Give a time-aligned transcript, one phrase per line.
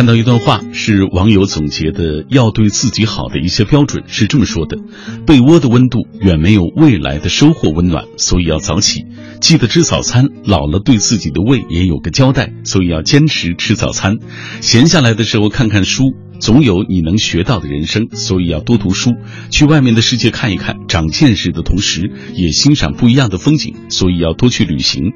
[0.00, 4.78] 看到一段话，是网友总结的要对自己好的一些标准，是这么说的：
[5.26, 9.04] 被窝的温度远没有未来的收获温暖，所以要早起，
[9.42, 14.16] 记得吃早餐，老了对自己的胃也有个交代，所以要坚持吃早餐。
[14.62, 16.14] 闲下来的时候看看书。
[16.40, 19.10] 总有你能学到的人生，所以要多读书，
[19.50, 23.74] 去外面的世界看一看，长见识的同时，也欣赏不一样的风景。
[23.90, 25.12] 所以要多去旅行，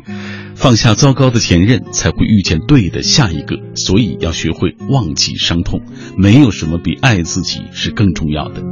[0.55, 3.57] 放下糟糕的前任，才会遇见对的下一个。
[3.75, 5.81] 所以要学会忘记伤痛，
[6.17, 8.63] 没有什么比爱自己是更重要的。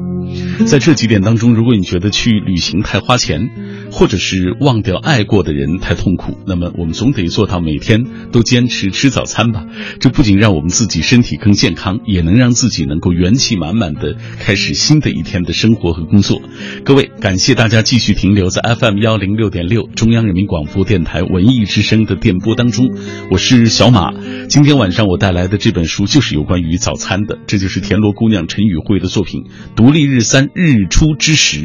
[0.67, 3.51] 在这几点当中，如果你觉得去旅行太花钱，
[3.91, 9.67] 或者是忘掉爱过的人太痛苦，那么我们总得做到每天都坚持吃早餐吧。
[10.01, 16.43] 这不仅让我们自己身体更健康，也能让让自己能够元气满满的开始新的一天的生活和工作。
[16.85, 22.91] 各位，感谢大家继续停留在 FM 幺零六点六中央人民广播电台文艺之声的电波当中。
[23.31, 24.11] 我是小马，
[24.49, 29.43] 今天晚上我带来的这本书就是有关于早餐的，这就是田螺姑娘陈宇慧的作品
[29.77, 31.59] 《独立日三日出之时》。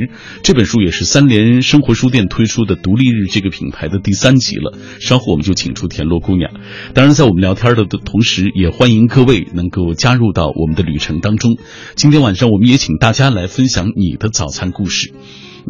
[0.44, 2.28] 这本书也是三联生活书店。
[2.28, 6.52] 推出的独立日这个品牌的第三集了，稍后我们就请出田螺姑娘。
[6.94, 11.58] 当然，在我们聊天的同时，也欢迎各位能够加入到我我们的旅程当中。
[11.96, 15.14] 今天晚上，我们也请大家来分享你的早餐故事。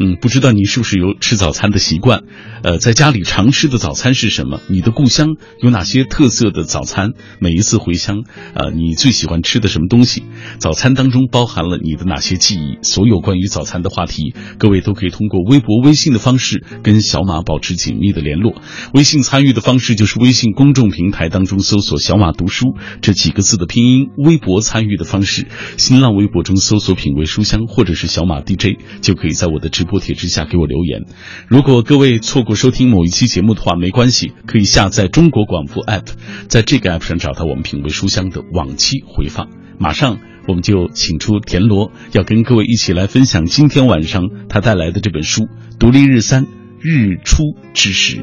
[0.00, 2.22] 嗯，不知道你是不是有吃早餐的习惯？
[2.62, 4.60] 呃，在家里常吃的早餐是什么？
[4.68, 7.14] 你的故乡有哪些特色的早餐？
[7.40, 8.22] 每一次回乡，
[8.54, 10.22] 呃，你最喜欢吃的什么东西？
[10.58, 12.78] 早餐当中包含了你的哪些记忆？
[12.82, 18.54] 所有关于早餐的话题，各位都可以通过微博、微信的方式跟小马保持紧密的联络。
[18.94, 29.87] 微信参与的方式就是微信公众平台当中搜索“小马读书”这几个字的拼音；微博参与的方式，新浪微博中搜索“品味书香”或者是“小马 DJ”，就可以在我的直。
[29.88, 31.06] 播帖之下给我留言。
[31.48, 36.06] 如果各位错过收听某一期节目的话，没关系，可以下载中国广播 app，
[36.46, 39.48] 在这个 app 上找到我们品味书香的往期回放。
[39.80, 45.42] 马上我们就请出田螺，要跟各位一起来分享今天晚上他带来的这本书
[45.78, 46.46] 《独立日三
[46.80, 47.42] 日出
[47.74, 48.16] 之时》。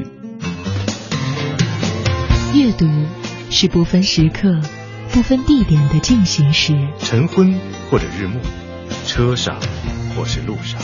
[2.54, 2.86] 阅读
[3.50, 4.60] 是不分时刻、
[5.12, 7.58] 不分地点的进行时，晨昏
[7.90, 8.38] 或者日暮，
[9.06, 9.58] 车上
[10.14, 10.80] 或是路上。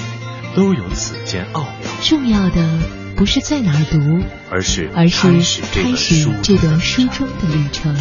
[0.54, 1.90] 都有此间奥妙。
[2.02, 2.78] 重要的
[3.16, 7.94] 不是在哪儿读，而是而是开始这段书中的旅程。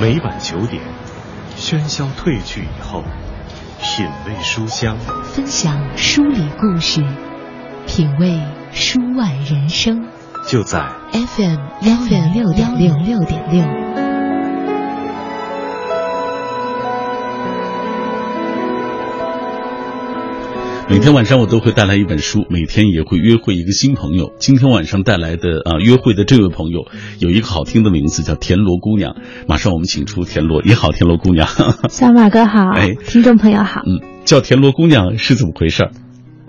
[0.00, 0.82] 每晚九点，
[1.56, 3.02] 喧嚣褪去以后，
[3.80, 4.96] 品味书香，
[5.32, 7.02] 分享书里故事，
[7.86, 8.40] 品味
[8.72, 10.06] 书外人生。
[10.46, 14.05] 就在 FM 幺零六点六六点六。
[20.88, 24.32] 每天晚上我都会带来一本书，每天也会约会一个新朋友。
[24.38, 26.86] 今天晚上带来的啊，约会的这位朋友
[27.18, 29.16] 有一个好听的名字，叫田螺姑娘。
[29.48, 31.48] 马上我们请出田螺，你好，田螺姑娘。
[31.90, 33.82] 小马哥好，哎，听众朋友好。
[33.84, 35.90] 嗯，叫田螺姑娘是怎么回事？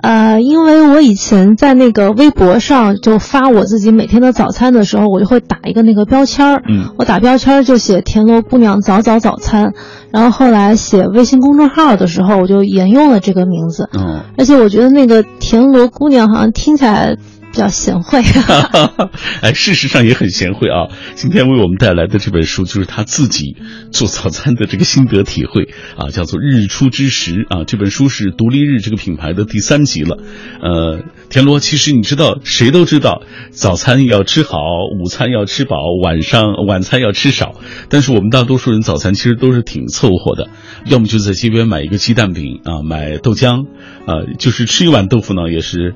[0.01, 6.63] 呃，因为我以前在那个微博上就发我自己每天的早餐的时候，我就会打一个那个标签儿。
[6.67, 9.73] 嗯，我打标签儿就写“田螺姑娘早早早餐”，
[10.11, 13.89] 然后后来写微信公众号的时候，我就沿用了这个名字。
[13.93, 17.17] 嗯，而且我觉得那个“田螺姑娘”好像听起来。
[17.57, 18.21] 比较贤惠，
[19.41, 20.93] 哎，事实上也很贤惠啊。
[21.15, 23.57] 今天为我们带来的这本书，就是他自己
[23.91, 25.63] 做早餐的这个心得体会
[25.97, 27.63] 啊，叫做《日出之时》啊。
[27.65, 30.19] 这本书是独立日这个品牌的第三集了。
[30.61, 30.99] 呃，
[31.31, 34.59] 田螺，其实你知道，谁都知道，早餐要吃好，
[35.01, 37.55] 午餐要吃饱，晚上晚餐要吃少。
[37.89, 40.49] 但是我们大多数人早餐其实都是挺凑合的，
[40.85, 43.65] 要么就在街边买一个鸡蛋饼啊，买豆浆，
[44.05, 45.95] 啊，就是吃一碗豆腐脑也是。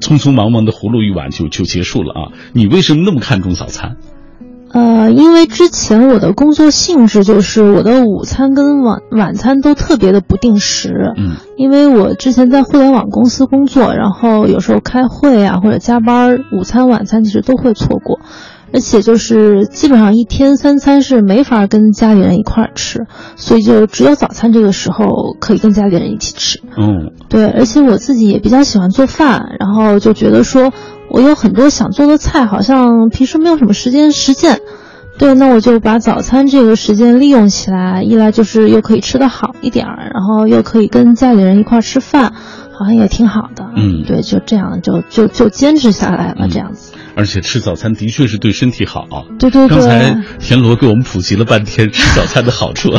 [0.00, 2.20] 匆匆忙忙的葫芦一碗就就结束了啊！
[2.52, 3.96] 你为什么那么看重早餐？
[4.72, 11.12] 呃，因为之前我的工作性质就是我的午餐跟晚晚餐都特别的不定时。
[11.18, 18.20] 嗯，因为我之前在互联网公司工作，然后有时候开会啊或者加班，午餐晚餐其实都会错过。
[18.72, 23.06] 而且就是基本上一天三餐是没法跟家里人一块儿吃，
[23.36, 26.60] 所以就只有早餐这个时候可以跟家里人一起吃。
[26.76, 30.72] 嗯，对，而且我自己也比较喜欢做饭，然后就觉得说
[31.10, 34.60] 我有很多想做的菜，好像平时没有什么时间实践。
[35.18, 42.32] 对，那我就把早餐这个时间利用起来，一来就是又可以吃得好一点儿，然后又可以跟家里人一块儿吃饭，
[42.72, 43.70] 好像也挺好的。
[43.76, 46.92] 嗯，对，就这样就就就坚持下来了，这样子。
[47.14, 49.06] 而且吃早餐的确是对身体好。
[49.38, 49.78] 对对对。
[49.78, 52.90] 刚才田螺给我们普及了半天吃早餐的好处，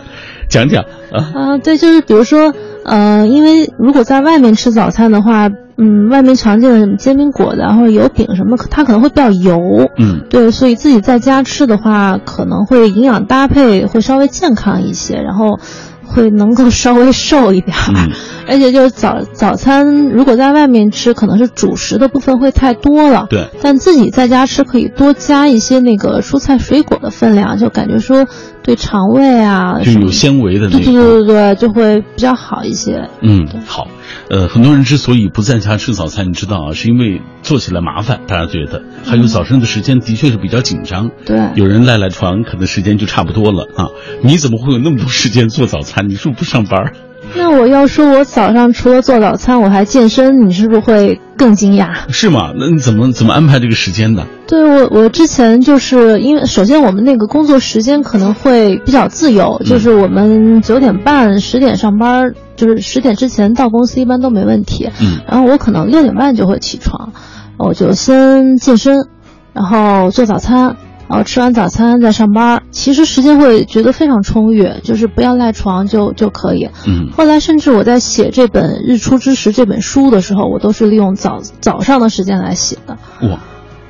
[0.48, 0.82] 讲讲
[1.12, 1.18] 啊。
[1.34, 2.54] 啊，对，就是比如说，
[2.84, 9.60] 呃，因为如果在外面吃早餐的话，嗯，外面常见的什么煎饼果子啊或者油饼什么，它可能会比较油。
[9.98, 15.60] 嗯，对，所以自己在家吃的话，可能会营养搭配会稍微健康一些，然后
[16.08, 17.92] 会能够稍微瘦一点儿。
[17.94, 18.10] 嗯
[18.50, 23.26] 而且就是早早餐，如果在外面吃，可能是主食的部分会太多了。
[23.28, 28.26] 对，但自己在家吃可以多加一些那个蔬菜水果的分量，就感觉说
[28.62, 30.94] 对肠胃啊就有纤维的那对对。
[30.94, 33.06] 对对对，就会比较好一些。
[33.20, 33.86] 嗯，好，
[34.30, 41.10] 呃，很多人之所以不在家吃早餐，你知道啊，是因为做起来麻烦，大家觉得，还有早上的时间的确是比较紧张。
[41.24, 43.88] 对有人赖赖床，可能时间就差不多了啊。
[44.22, 46.08] 你怎么会有那么多时间做早餐？
[46.08, 46.92] 你是不是不上班？
[47.34, 51.90] 那我要说，我早上除了做早餐，我还健身，你是不是会更惊讶？
[52.10, 52.52] 是吗？
[52.58, 54.26] 那你怎么怎么安排这个时间的？
[54.46, 64.88] 对我，我之前就是因为首先我们那个工作时间可能会比较自由，就是我们九点半、十点上班，就是十点之前到公司一般都没问题。
[65.00, 67.12] 嗯然后我可能六点半就会起床，
[67.58, 69.06] 我就先健身，
[69.52, 70.76] 然后做早餐，
[71.08, 72.62] 然后吃完早餐再上班。
[72.70, 76.68] 其实时间会觉得非常充裕，就是不要赖床就就可以。
[76.86, 82.98] 嗯后来甚至我在写这本《日出之时》这本书的时候，我都是利用早早上的时间来写的。
[83.28, 83.40] 哇，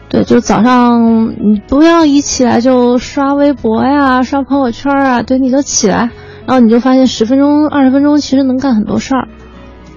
[0.09, 6.11] 对，就是早上你不要一起来就刷微博呀、刷朋友圈啊，对，你就起来，
[6.47, 9.29] 然后你就发现十分钟、二十分钟其实能干很多事儿。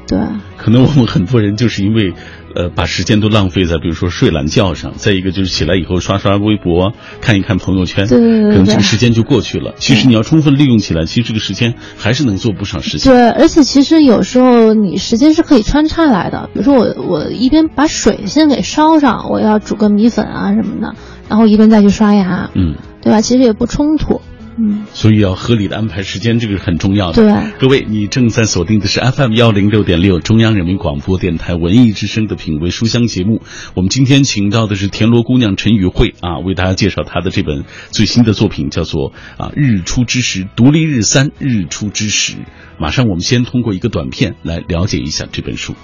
[0.07, 0.19] 对，
[0.57, 2.13] 可能我们很多人就是因为，
[2.55, 9.73] 呃，把时间都浪费在比如说睡懒觉上，再一个就是起来以后刷刷微博，看一看朋友圈，对对对对可能这个时间就过去了。
[9.77, 13.11] 其实你要充分利用起来，其实这个时间还是能做不少事情。
[13.11, 20.95] 对，而且其实有时候你时间是可以穿插来的，比如说我我一边把水先给烧上，我要煮个米粉啊什么的，
[21.29, 23.21] 然后一边再去刷牙，嗯，对吧？
[23.21, 24.21] 其实也不冲突。
[24.61, 27.23] 嗯，所以要合理的安排时间，这个是很重要的。
[27.23, 33.41] 对各位，你正在锁定的是 FM 幺零六点六中央人民广播电台文艺之声的品味书香节目。
[33.73, 42.35] 我们今天请到的是田螺姑娘陈雨慧啊，为大家介绍她的这本最新的作品，叫做啊《日出之时》，独立日三日出之时。
[42.77, 45.75] 马上我们先通过一个短片来了解一下这本书。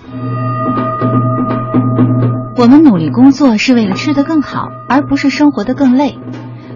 [2.55, 6.17] 我们努力工作是为了吃得更好，而不是生活得更累。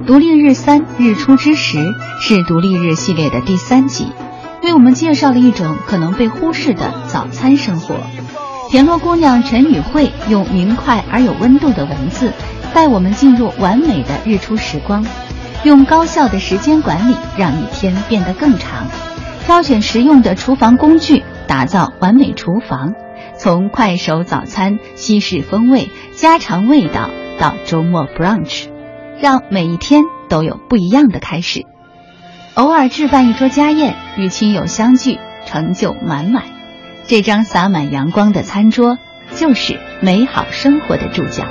[0.08, 4.08] 独立日三日出之时是独立日系列的第三集，
[4.64, 7.96] 为我们介绍了一种可能被忽视的早餐生活。
[8.70, 12.34] 田螺姑娘陈雨慧用明快而有温度的文字，
[12.74, 15.06] 带我们进入完美的日出时光，
[15.64, 18.88] 用高效的时间管理让一天变得更长，
[19.46, 22.96] 挑选实用的厨房工具，打造完美厨房。
[23.38, 27.10] 从快手早餐、西式风味、家常味道
[27.40, 28.68] 到周末 brunch，
[29.22, 31.66] 让每一天都有不一样的开始。
[32.56, 36.44] 偶尔置办一桌家宴，与亲友相聚，成就满满。
[37.06, 38.98] 这张洒满阳光的餐桌，
[39.36, 41.46] 就是美好生活的注脚。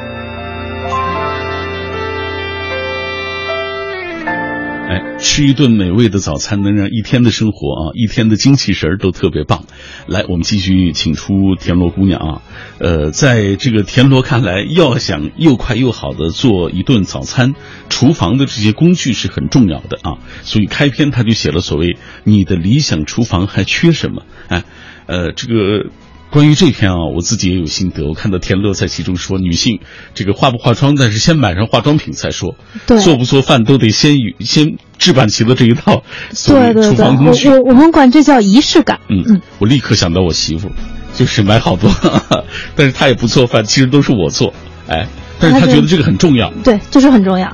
[4.91, 9.67] 哎，吃一顿美味的早餐，能让一天的生活啊，一天的精气神儿都特别棒。
[10.09, 12.43] 来，我们继续请出田螺姑娘啊。
[12.81, 17.55] 呃，在这个田螺看来，要想又快又好的做一顿早餐，
[17.89, 20.19] 厨房的这些工具是很重要的啊。
[20.43, 24.25] 所以开篇他就写了所谓“你的理想厨房还缺什么”。
[24.51, 24.65] 哎，
[25.07, 25.87] 呃，这个。
[26.31, 28.07] 关于这篇啊，我自己也有心得。
[28.07, 29.81] 我看到田乐在其中说，女性
[30.15, 32.55] 这个化不化妆，但是先买上化妆品再说。
[32.87, 37.49] 对做不做饭都得先与先置办齐了这一套所谓厨对对对，房工具。
[37.49, 39.01] 我我我们管这叫仪式感。
[39.09, 40.71] 嗯，我立刻想到我媳妇，
[41.17, 41.91] 就是买好多，
[42.77, 44.55] 但是她也不做饭，其实都是我做。
[44.87, 45.09] 哎，
[45.41, 46.53] 但是她觉得这个很重要。
[46.63, 47.51] 对，就是很重要。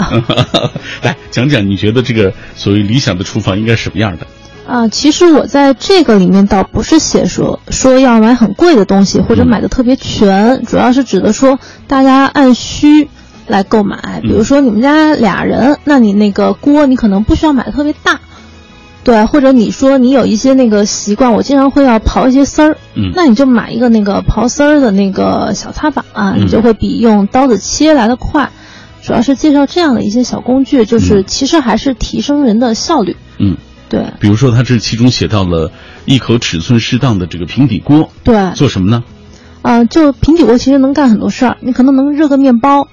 [1.02, 4.26] 来讲讲，你觉得这个所谓理想的厨房应该什么样的？
[4.66, 13.08] 啊，其实我在这个里面倒不是写说说要买很贵的东西，或者买的特别全，主要是指的说大家按需
[13.46, 14.20] 来购买。
[14.22, 18.20] 比如说你们家俩人，那你那个锅你可能不需要买的特别大，
[19.04, 23.12] 对，或者你说你有一些那个习惯，我经常会要刨一些丝儿，嗯。
[23.14, 26.44] 那你就买一个那个刨丝儿的那个小擦板、啊，嗯。
[26.44, 28.50] 你就会比用刀子切来的快。
[29.00, 31.24] 主要是介绍这样的一些小工具，就是嗯。
[31.28, 33.16] 其实还是提升人的效率。
[33.38, 33.56] 嗯，
[33.88, 35.70] 对比如说，他这其中写到了
[36.04, 39.04] 一口尺寸适当的这个平底锅，对，做什么呢？
[39.62, 42.88] 啊、就平底锅其实能干很多事儿，你可能能热个面包，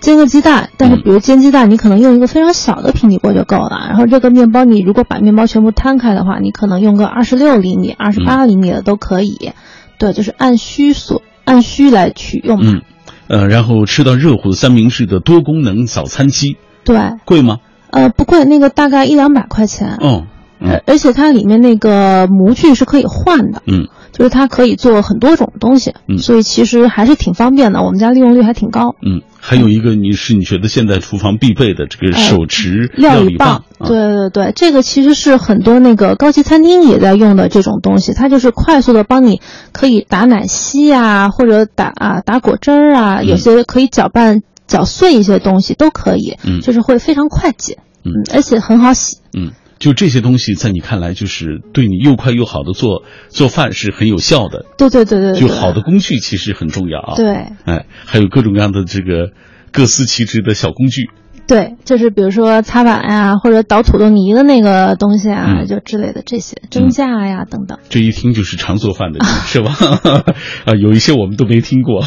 [0.00, 3.86] 煎个鸡蛋，但是嗯比如煎鸡蛋，你可能用一个非常小的平底锅就够了。
[3.88, 9.50] 然后热个面包，你如果把面包全部摊开的话，你可能用个二十六厘米、二十八厘米的都可以。
[9.98, 12.72] 对，就是按需所按需来取用嘛。
[12.72, 12.82] 嗯，
[13.26, 17.58] 呃，然后吃到热乎的三明治的多功能早餐机，对，贵吗？
[17.92, 19.96] 呃，不贵，那个大概一两百块钱。
[20.00, 20.24] 哦，
[20.60, 27.82] 嗯而而且它里面那个模具是可以换的，嗯就是它可以做很多种东西，嗯所以其实还是挺方便的。
[27.82, 28.94] 我们家利用率还挺高。
[29.00, 39.40] 嗯，还有一个你是你觉得现在厨房必备的这个手持哎料理棒，啊对对对，这个其实是很多那个高级餐厅也在用的这种东西，它就是快速的帮你
[39.72, 49.18] 可以打奶昔啊，或者打啊打果汁儿啊，嗯有些可以搅拌搅碎一些东西都可以，嗯就是会非常快捷，嗯而且很好洗。
[49.36, 57.26] 嗯，就这些东西在你看来就是对你又快又好的做做饭是很有效的，对对对对对，就好的工具其实很重要啊。，对
[57.64, 59.32] 哎，还有各种各样的这个
[59.72, 61.10] 各司其职的小工具。
[61.46, 67.78] 对，就是比如说擦碗呀、或者捣土豆泥的那个东西啊，嗯就之类的这些蒸架呀、等等。
[67.90, 69.74] 这一听就是常做饭的人，是吧？
[70.64, 72.02] 啊，有一些我们都没听过，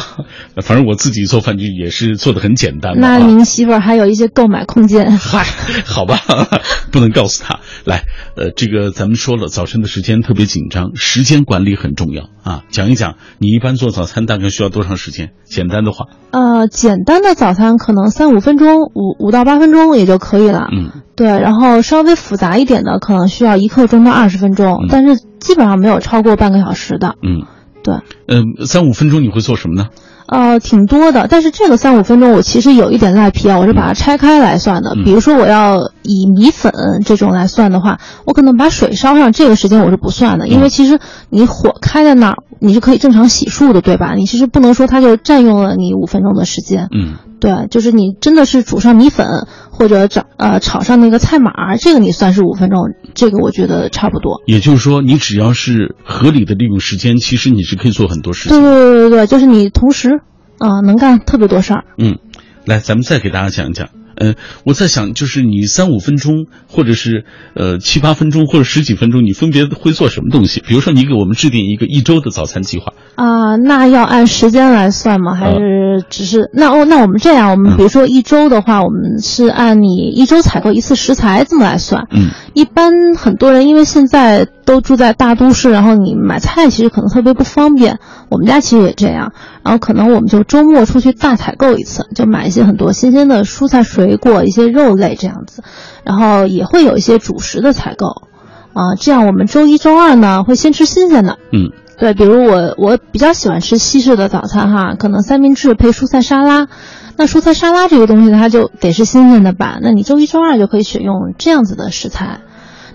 [0.62, 3.00] 反正我自己做饭就也是做的很简单嘛。
[3.00, 5.16] 那啊您媳妇儿还有一些购买空间。
[5.16, 5.44] 嗨，
[5.84, 6.18] 好吧，
[6.90, 7.60] 不能告诉她。
[7.84, 8.02] 来，
[8.36, 12.64] 呃，这个咱们说了，早晨的时间特别紧张，时间管理很重要啊。
[12.70, 15.30] 讲一讲，你一般做早餐大概需要多长时间？
[15.44, 20.68] 简单的话，呃，简单的早餐可能三五分钟，五五五到八分钟也就可以了。
[20.72, 27.14] 嗯对，然后稍微复杂一点的，可能需要一刻钟到二十分钟，嗯但是基本上没有超过半个小时的。
[27.22, 27.46] 嗯
[27.82, 27.94] 对，
[28.28, 29.88] 嗯，三五分钟你会做什么呢？
[30.26, 34.90] 呃，挺多的，但是这个三五分钟我其实有一点赖皮啊，我是把它拆开来算的。
[34.96, 36.72] 嗯比如说我要以米粉
[37.04, 40.98] 这种来算的话，我可能把水烧上，这个时间我是不算的，因为其实
[41.30, 44.14] 你火开在那儿，你是可以正常洗漱的，对吧？
[44.16, 46.88] 你其实不能说它就占用了你五分钟的时间。
[46.92, 49.26] 嗯对，就是你真的是煮上米粉
[49.70, 54.42] 或者炒呃炒上那个菜码，这个你算是五分钟，这个我觉得差不多。
[54.46, 58.62] 也就是说，你只要是合理的利用时间，其实你是可以做很多事对情。
[58.62, 60.20] 对对对对，就是你同时
[60.58, 61.84] 啊、能干特别多事儿。
[61.98, 62.18] 嗯，
[62.64, 63.88] 来，咱们再给大家讲一讲。
[64.16, 70.60] 呃，我在想，就是你三五分钟，或者是呃七八分钟，或者十几分钟，你分别会做什么东西？
[70.66, 72.92] 比如说，你给我们制定一个一周的早餐计划。
[73.14, 75.34] 啊、那要按时间来算吗？
[75.34, 76.84] 还是只是、那哦？
[76.84, 82.06] 那我们这样，我们比如说一周的话，我们是按你一周采购一次食材这么来算。
[82.10, 87.98] 嗯一般很多人因为现在都住在大都市，然后你买菜其实可能特别不方便。
[88.30, 89.32] 我们家其实也这样，
[89.62, 95.64] 然后可能我们就周末出去大采购一次，就买一些很多新鲜的蔬菜水果、一些肉类这样子，
[96.04, 98.28] 然后也会有一些主食的采购。
[98.72, 106.68] 啊、这样我们周一周二呢会先吃新鲜的，嗯对，比如我我比较喜欢吃西式的早餐哈，可能三明治配蔬菜沙拉。
[107.16, 109.78] 那蔬菜沙拉这个东西它就得是新鲜的吧？
[109.80, 112.42] 那你周一周二就可以选用这样子的食材。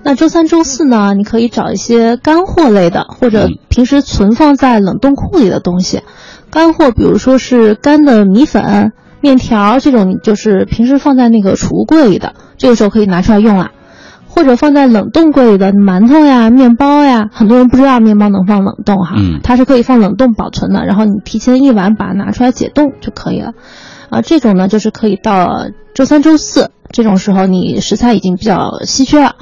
[0.03, 6.03] 那周三周四呢，你可以找一些干货类的，或者嗯平时存放在冷冻库里的东西。
[6.51, 13.71] 干货，比如说是干的米粉、面条这种，你就是平时放在那个储物柜里的，这个时候可以拿出来用了。
[14.33, 23.51] 或者放在冷冻柜里的馒头呀、面包呀，很多人不知道面包能放冷冻哈，嗯它是可以放冷冻保存的，然后你提前一晚把它拿出来解冻就可以了。
[24.09, 29.35] 啊，这种呢就是可以到周三、周四这种时候，你食材已经比较稀缺了，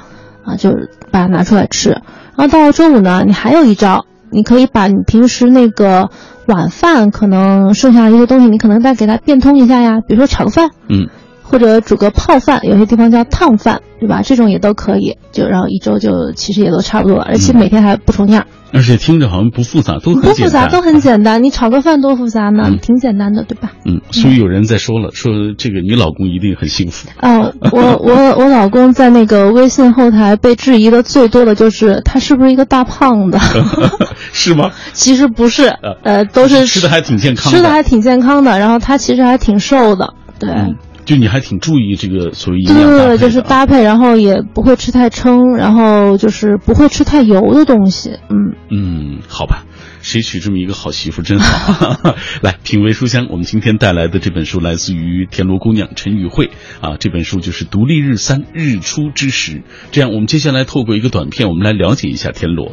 [0.44, 1.90] 啊，就是把它拿出来吃。
[1.90, 2.02] 然
[2.38, 6.10] 后到了周五呢，你还有一招，你可以把你平时那个
[6.50, 11.08] 晚饭可能剩下的一些东西，你可能再给它变通一下呀，比如说炒个饭，嗯。
[11.42, 14.22] 或者煮个泡饭，有些地方叫烫饭，对吧？
[14.22, 17.58] 这种也都可以，就然后一周就其实也都差不多了，而且嗯。
[17.58, 21.42] 每天还不重样，而且听着好像不复杂，都很不复杂，都很简单。
[21.42, 22.64] 你炒个饭多复杂呢？
[22.66, 23.72] 嗯挺简单的，对吧？
[23.84, 27.08] 嗯，所以有人在说了，说这个你老公一定很幸福。
[27.20, 33.38] 哦，我我我老公在那个微信后台被质疑的最多的就是他是不是一个大胖子？
[34.32, 34.70] 是吗？
[34.92, 35.66] 其实不是，
[36.02, 40.50] 呃，都是吃的还挺健康的，吃的还挺健康的，然后他其实还挺瘦的，对。
[40.50, 40.76] 嗯，
[41.10, 48.54] 就你还挺注意这个所谓营对对对，养搭配的啊就是搭配，然后也不会吃太撑，然后就是不会吃太油的东西，嗯。
[48.70, 49.64] 嗯，好吧，
[50.02, 52.14] 谁娶这么一个好媳妇真好。
[52.42, 59.52] 来，品味书香，我们今天带来的这本书来自于田螺姑娘陈宇慧啊，这本书就是《独立日三日出之时》。
[59.90, 62.70] 这样，我们接下来透过一个短片，我们来了解一下田螺。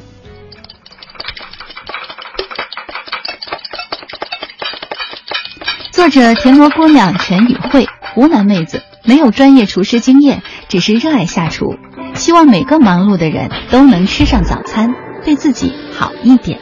[5.91, 11.75] 作者田螺姑娘陈宇慧，湖南妹子，没有专业厨师经验，只是热爱下厨，
[12.15, 16.57] 希望每个忙碌的人都能吃上早餐，对自己好一点。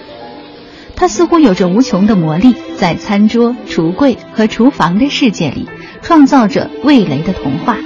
[0.97, 5.69] 她似乎有着无穷的魔力，在餐桌、橱柜和厨房的世界里，
[6.01, 7.77] 创造着味蕾的童话。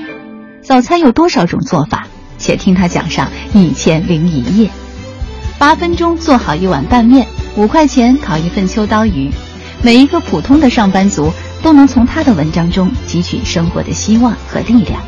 [0.64, 2.08] 早餐有多少种做法？
[2.40, 4.72] 且听她讲上一千零一夜。
[5.60, 9.30] 八分钟做好一碗拌面，五块钱烤一份秋刀鱼。
[9.84, 15.02] 每一个普通的上班族都能从他的文章中汲取生活的希望和力量，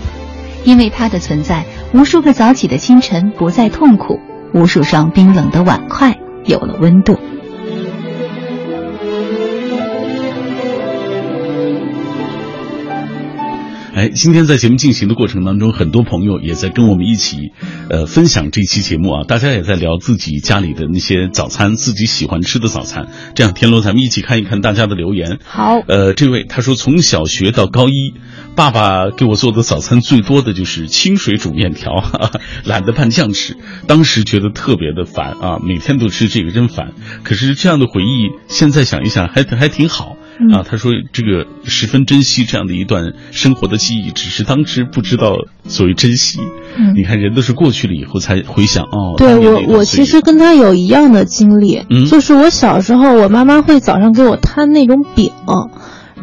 [0.64, 4.20] 因为他的存在，无数个早起的清晨不再痛苦，
[4.54, 7.20] 无数双冰冷的碗筷有了温度。
[14.02, 17.52] 哎，今天在节目进行的过程当中，很多朋友也在跟我们一起，
[17.88, 19.24] 呃，分享这期节目啊。
[19.28, 23.10] 大家也在聊自己家里的那些早餐，自己喜欢吃的早餐。
[23.36, 25.38] 这样，天罗，咱们一起看一看大家的留言。
[25.44, 28.16] 好，呃，这位他说，从小学到高一，
[28.56, 33.56] 爸爸给我做的早餐最多的就是清水煮面条，哈 哈懒得拌酱吃。
[33.86, 36.94] 当时觉得特别的烦啊，每天都吃这个真烦。
[37.22, 40.16] 可是这样的回忆，现在想一想还还挺好。
[40.54, 46.40] 啊，他说这个十分珍惜这样的一段生活的记忆，只是当时不知道所谓珍惜。
[46.78, 46.94] 嗯。
[46.96, 49.16] 你看人都是过去了以后才回想哦。
[49.18, 52.06] 对我，我其实跟他有一样的经历，嗯。
[52.06, 55.32] 就是我小时候，我妈妈会早上给我摊那种饼，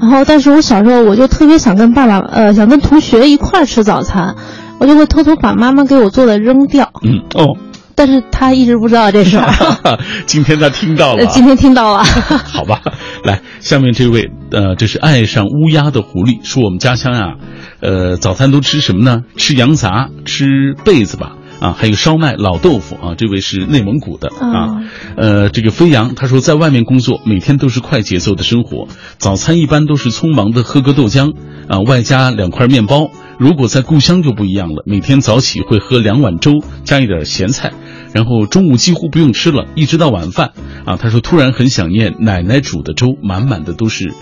[0.01, 4.37] 然后但是我小时候我就特别想跟爸爸，呃，想跟同学一块儿吃早餐，
[4.79, 7.57] 我就会偷偷把妈妈给我做的扔掉，嗯哦，
[7.99, 9.52] 但是他一直不知道这事儿，
[10.25, 12.05] 今天他听到了 今天听到了，
[12.47, 12.81] 好吧，
[13.25, 17.35] 来，下面这位，呃，这是爱上乌鸦的狐狸，说我们家乡啊，
[17.81, 19.23] 呃，早餐都吃什么呢？
[19.37, 21.33] 吃羊杂，吃被子吧。
[21.61, 24.83] 啊，还有烧麦、老豆腐啊，这位是内蒙古的啊，
[25.17, 28.88] 呃，这个飞扬他说，在外面工作，每天都是快节奏的生活，
[29.19, 31.35] 早餐一般都是匆忙的喝个豆浆，
[31.69, 33.11] 啊，外加两块面包。
[33.38, 36.53] 如果在故乡就不一样了，每天早起会喝两碗粥，
[36.85, 37.73] 加一点咸菜，
[38.12, 40.53] 然后中午几乎不用吃了，一直到晚饭。
[40.85, 44.12] 啊，他说突然很想念奶奶煮的粥，满满的都是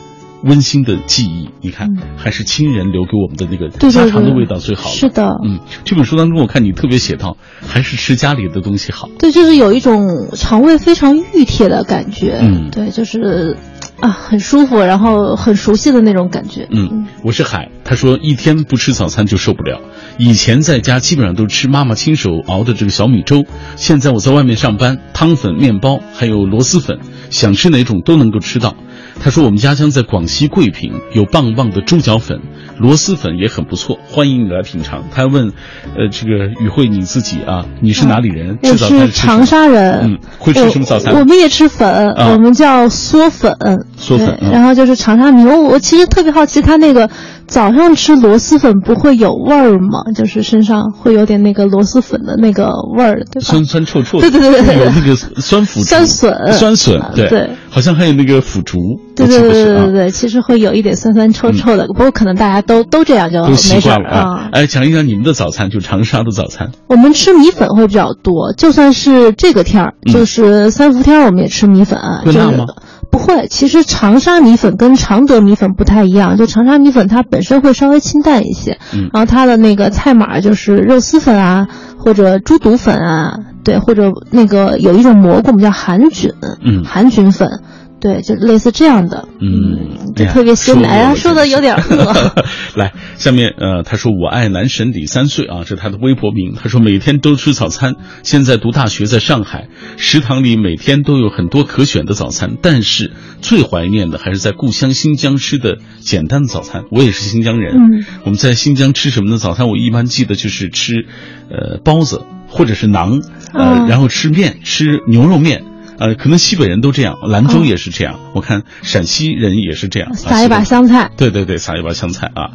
[0.42, 1.48] 温馨的记忆。
[1.60, 4.94] 你看，还是亲人留给我们的那个家常的味道最好了。
[4.94, 9.08] 是的，嗯，这本书当中我看你特别写到，还是吃家里的东西好。
[9.18, 13.56] 对，就是有一种肠胃非常熨帖的感觉，嗯对，就是
[14.00, 17.70] 啊，很舒服，然后很熟悉的那种感觉，嗯，我是海。
[17.82, 19.80] 他说一天不吃早餐就受不了。
[20.18, 23.44] 以前在家基本上都吃妈妈亲手熬的这个小米粥，
[23.76, 26.98] 现在我在外面上班，汤粉、面包还有螺蛳粉，
[27.30, 28.74] 想吃哪种都能够吃到。
[29.18, 32.40] 他说我们家乡在广西桂平，有棒棒的猪脚粉，
[32.78, 35.04] 螺蛳粉也很不错，欢迎你来品尝。
[35.10, 35.52] 他还问，
[35.96, 38.58] 呃，这个宇慧你自己啊，你是哪里人？
[38.62, 41.14] 我吃早餐是长沙人，嗯，会吃什么早餐？
[41.14, 41.20] 我？
[41.20, 43.52] 我们也吃粉，啊我们叫嗦粉，
[43.98, 45.62] 嗦粉然后就是长沙牛。
[45.62, 47.10] 我我其实特别好奇，他那个
[47.46, 50.12] 早上吃螺蛳粉不会有味儿吗？
[50.14, 53.48] 就是身上会有点那个螺蛳粉的那个味儿，对吧？
[53.48, 64.48] 酸酸臭臭的，对对对对对有那个酸腐酸笋酸笋啊，对对好像还有那个腐竹，对对对对对对，其实会有一点酸酸臭臭的，不过可能大家都都这样就习惯了啊。
[64.50, 66.70] 哎，讲一讲你们的早餐，就长沙的早餐。
[66.86, 72.00] 我们吃米粉会比较多，就算是这个天儿，嗯就是三伏天儿，我们也吃米粉。
[72.24, 72.64] 就是会辣吗
[73.10, 86.32] 不会，其实长沙米粉跟常德米粉不太一样，就长沙米粉它本身会稍微清淡一些，嗯然后它的那个菜码就是肉丝粉啊，或者猪肚粉啊，对，或者那个有一种蘑菇我们叫含菌，
[86.64, 87.62] 嗯韩菌粉。
[88.06, 90.88] 对，就类似这样的，嗯就特别鲜奶。
[90.88, 92.32] 哎呀，说的有点饿。
[92.78, 96.54] 来，下面呃，他说我爱男神李三岁啊，这是他的微博名。
[96.54, 99.66] 他说每天都吃早餐，现在读大学在上海，
[99.96, 103.10] 食堂里每天都有很多可选的早餐，但是
[103.42, 106.84] 最怀念的还是在故乡新疆吃的简单的早餐。
[106.92, 109.38] 我也是新疆人，嗯，我们在新疆吃什么呢？
[109.38, 111.06] 早餐我一般记得就是吃，
[111.50, 113.20] 呃，包子或者是馕，
[113.52, 115.64] 呃，嗯然后吃面，吃牛肉面。
[115.98, 122.50] 呃，可能西北人都这样，兰州哦也是这样，我看陕西人也是这样，啊撒一把香菜，对对对，撒一把香菜啊。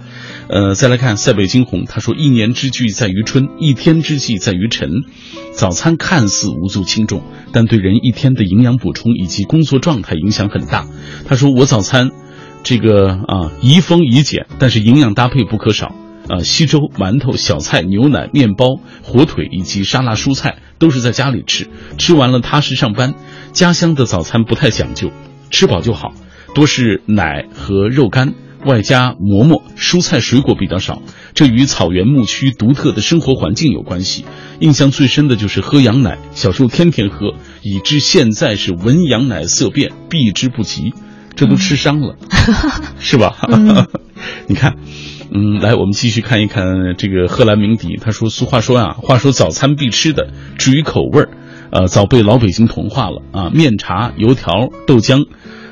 [0.47, 4.89] 呃，再来看塞北惊鸿，他说：“一年之计在于春，一天之计在于晨。
[5.53, 10.87] 早餐看似无足轻重，但对人一天的营养补充以及工作状态影响很大。”
[11.25, 12.09] 他说：“我早餐
[12.63, 15.95] 这个啊宜丰宜简，但是营养搭配不可少。”
[16.29, 23.13] 呃，稀粥、馒头、小菜、牛奶、面包、火腿以及沙拉、蔬菜都是在家里吃，吃完了踏实上班。
[23.53, 25.11] 家乡的早餐不太讲究，
[25.51, 26.13] 吃饱就好，
[26.55, 28.33] 多是奶和肉干，
[28.65, 31.01] 外加馍馍，蔬菜水果比较少。
[31.35, 34.25] 这与草原牧区独特的生活环境有关系。
[34.59, 40.93] 印象最深的就是喝羊奶，小时候天天喝，以致现在是闻羊奶色变，避之不及。
[41.35, 42.17] 这都吃伤了，
[42.99, 43.37] 是吧？
[44.47, 44.75] 你看。
[45.33, 46.65] 嗯，来，我们继续看一看
[46.97, 47.97] 这个荷兰鸣笛。
[48.01, 51.29] 他说：“俗话说啊，话说早餐必吃的，至于口味儿，
[51.71, 53.49] 呃，早被老北京同化了啊。
[53.49, 55.27] 面茶、油条、豆浆，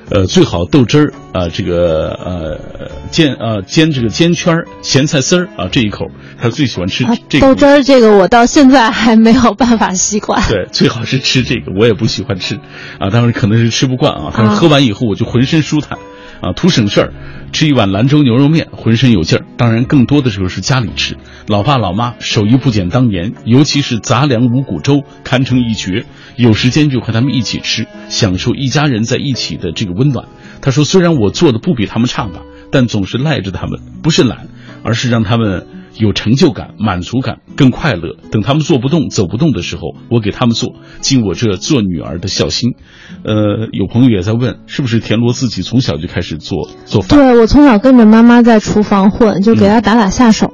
[0.09, 6.05] 呃，最好豆汁儿啊，这个呃煎呃煎这个煎圈儿、咸菜丝儿啊，这一口
[6.37, 10.41] 他最喜欢吃啊这个豆汁儿这个我到现在还没有办法习惯。
[10.47, 12.55] 对，最好是吃这个，我也不喜欢吃，
[12.97, 16.01] 啊，当然可能是吃不惯啊，但是啊喝完以后我就浑身舒坦，啊，
[16.41, 17.13] 啊图省事儿，
[17.51, 19.45] 吃一碗兰州牛肉面，浑身有劲儿。
[19.57, 26.05] 当然，更多的时候是家里吃，老爸老妈手艺不减当年，尤其是杂粮五谷粥，堪称一绝。
[26.35, 30.25] 有时间就和他们一起吃，享受一家人在一起的这个温暖。
[30.61, 34.47] 他说，虽然我做的不比他们差吧，但总是赖着他们，不是懒，
[34.83, 35.67] 而是让他们。
[35.99, 38.15] 有成就感、满足感，更快乐。
[38.31, 42.71] 等他们做不动、走不动的时候，我给他们做，尽我这做女儿的孝心。
[43.25, 47.19] 呃，有朋友也在问，是不是田螺自己从小就开始做做饭？
[47.19, 50.49] 对，我从小跟着妈妈在厨房混，就给她打打下手，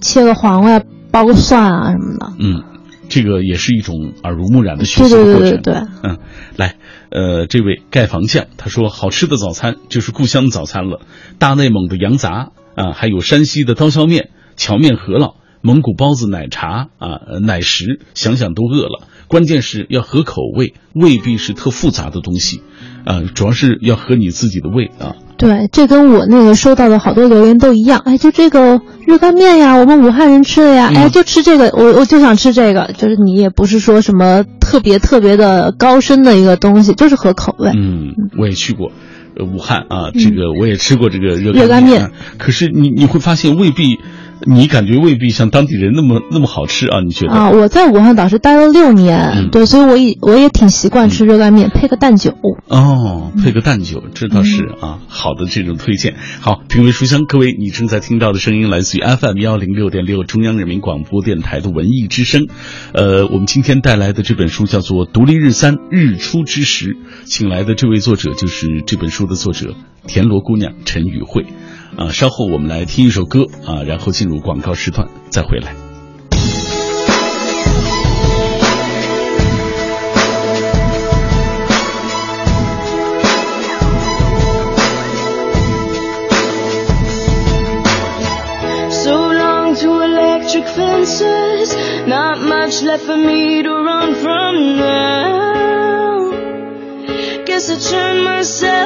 [0.00, 0.80] 切个黄瓜、
[1.12, 2.32] 剥个蒜啊什么的。
[2.38, 2.62] 嗯，
[3.10, 5.40] 这个也是一种耳濡目染的学习过程。
[5.40, 5.82] 对对对对。
[6.02, 6.18] 嗯，
[6.56, 6.76] 来，
[7.10, 11.00] 呃，这位盖房匠他说，好吃的早餐就是故乡的早餐了，
[11.38, 14.30] 大内蒙的羊杂啊，还有山西的刀削面。
[14.56, 19.06] 荞面饸饹、蒙古包子、奶茶啊、奶食，想想都饿了。
[19.28, 22.62] 关键是要合口味，未必是特复杂的东西，
[23.04, 25.16] 啊，主要是要合你自己的胃啊。
[25.36, 28.00] 对，这跟我那个收到的好多留言都一样。
[28.04, 32.92] 哎，就这个热干面呀，我们武汉人吃的呀，哎，就吃这个，我我就想吃这个。
[32.96, 37.72] 就是你也不是说什么特别特别的高深的一个东西，就是合口味。
[37.74, 38.92] 嗯，我也去过。
[39.38, 43.98] 武汉啊，这个我也吃过这个热热干面，可是你你会发现未必，
[44.46, 47.00] 你感觉未必像当地人那么那么好吃啊？
[47.00, 47.32] 你觉得？
[47.32, 52.32] 啊，我在武汉倒是待了六年，对，所以我也我也挺习惯吃热干面，配个蛋酒。
[52.68, 56.14] 哦，配个蛋酒，这倒是啊，好的这种推荐。
[56.40, 62.46] 好，品味书香，各位，你正在听到的声音来自于 FM 幺零六点六中央人民广播电台的文艺之声。
[62.94, 66.94] 呃，我们今天带来的这本书叫做《独立日三日出之时》，
[67.26, 69.26] 请来的这位作者就是这本书。
[69.26, 69.74] 的作者
[70.06, 71.46] 田螺姑娘陈雨慧，
[71.96, 75.74] 啊，稍后我们来听一首歌啊，然后进入广告时段再回来。
[97.56, 98.85] guess I turned myself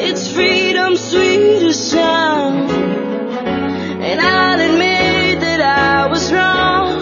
[0.00, 2.70] It's freedom, sweetest sound.
[2.70, 7.00] And I'll admit that I was wrong.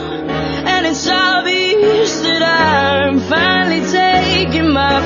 [0.66, 5.00] And it's obvious that I'm finally taking my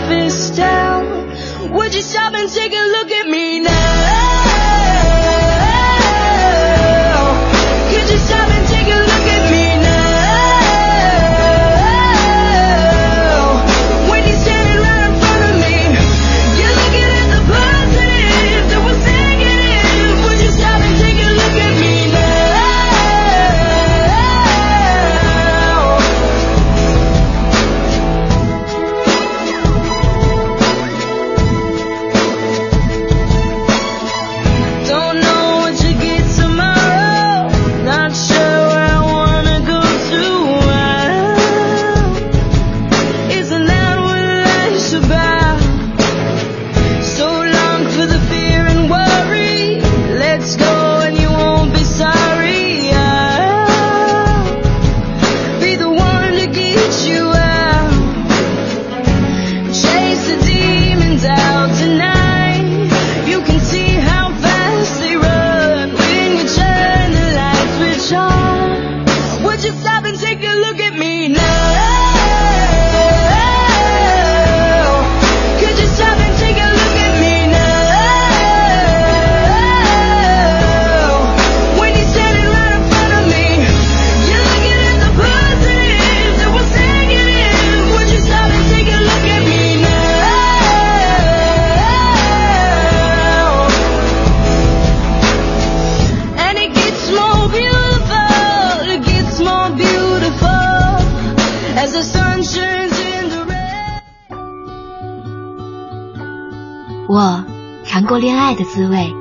[108.50, 109.14] 爱的滋味，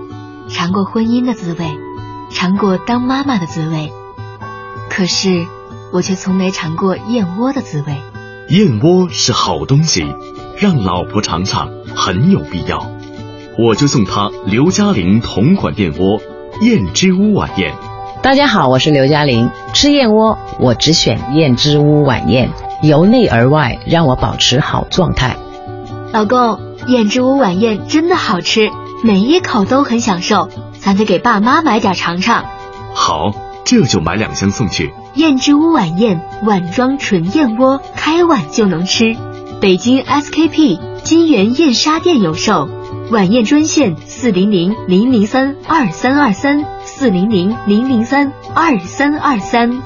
[0.48, 1.64] 尝过婚姻的滋味，
[2.32, 3.94] 尝过当妈妈的滋味，
[4.90, 5.46] 可是
[5.94, 7.96] 我却从没尝过燕窝的滋味。
[8.50, 10.04] 燕窝是好东西，
[10.58, 12.90] 让老婆尝尝很有必要。
[13.60, 16.20] 我就送她刘嘉玲同款燕窝
[16.62, 17.76] 燕之屋晚宴。
[18.24, 19.52] 大家好，我是刘嘉玲。
[19.76, 22.50] 吃燕窝，我只选燕之屋晚宴，
[22.82, 25.38] 由内而外让我保持好状态。
[26.12, 26.68] 老公。
[26.88, 32.44] 燕之屋晚宴真的好吃，每一口都很享受，咱得给爸妈买点尝尝。
[32.94, 33.32] 好，
[33.64, 34.94] 这就买两箱送去。
[35.16, 39.16] 燕之屋晚宴，碗装纯燕窝，开碗就能吃。
[39.62, 42.70] 北京 SKP 金源燕莎店有售，
[43.10, 49.82] 晚宴专线四零零零零三二三二三四零零零零三二三二三。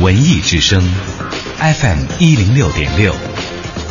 [0.00, 0.80] 文艺之声
[1.58, 3.12] ，FM 一零六点六，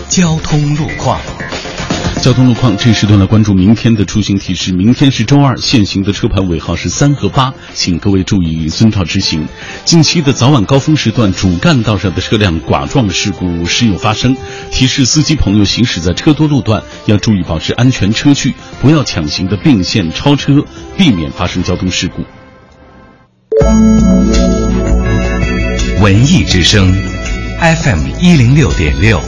[0.07, 1.19] 交通路况。
[2.21, 4.71] 交通路况，这时段来关注明天的出行提示。
[4.71, 9.45] 明天是周二，限行的车牌尾号是三和八，请各位注意遵照执行。
[9.83, 14.35] 近期的早晚高峰时段，主干道上的车辆剐撞事故时有发生，
[14.71, 20.63] 提示司机朋友行驶在车多路段要注意保持安全车距，不要强行的并线超车，
[20.97, 22.23] 避免发生交通事故。
[26.01, 26.93] 文艺之声
[27.59, 29.19] ，FM 一零六点六，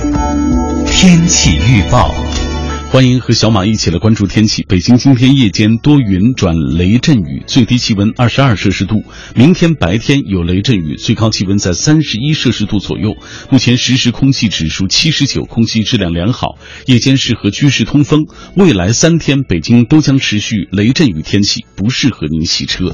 [0.85, 2.13] 天气预报。
[2.91, 4.63] 欢迎和小马一起来关注天气。
[4.67, 9.03] 北京今天夜间多云转雷阵雨，最低气温二十二摄氏度。
[9.33, 13.15] 明天白天有雷阵雨，最高气温在三十一摄氏度左右。
[13.49, 16.59] 目前实时空气指数七十九，空气质量良好。
[16.85, 18.27] 夜间适合居室通风。
[18.55, 22.93] 未来三天北京都将持续雷阵雨天气，不适合您洗车。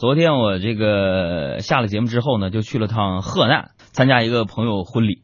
[0.00, 5.20] 昨天我这个下了节目之后呢，就去了趟河南参加一个朋友婚礼。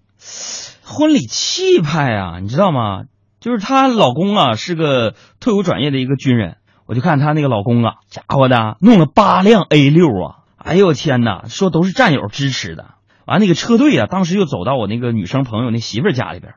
[0.84, 3.04] 婚礼气派啊，你知道吗？
[3.40, 12.96] 就是她老公啊是个退伍转业的一个军人，我就看她那个老公啊，家伙的弄了八辆 A 六啊，哎呦我天哪，说都是战友支持的。
[13.24, 16.52] 完那个车队啊，当时就走到我那个女生朋友那媳妇家里边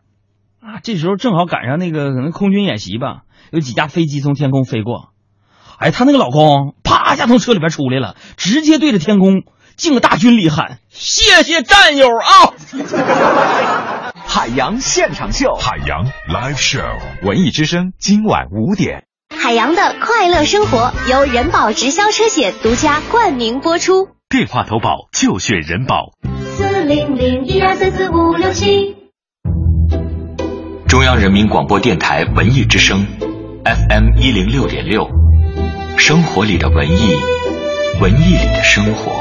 [0.59, 3.21] 啊，这时候正好赶上那个可能空军演习吧。
[3.53, 5.13] 有几架飞机从天空飞过，
[5.79, 9.43] 哎，她那个老公啪一下从车里边出来了，直接对着天空
[9.77, 12.51] 敬个大军礼喊：“谢谢战友啊！”
[14.27, 19.05] 海洋现场秀，海洋 Live Show，文艺之声今晚五点。
[19.33, 26.11] 海洋的快乐生活由人保直销车险独家冠名播出，电话投保就选人保。
[26.57, 28.97] 四零零一二三四五六七。
[30.89, 33.07] 中央人民广播电台文艺之声。
[33.65, 35.07] FM 一零六点六，
[35.99, 37.11] 生活里的文艺，
[38.01, 39.11] 文艺里的生活。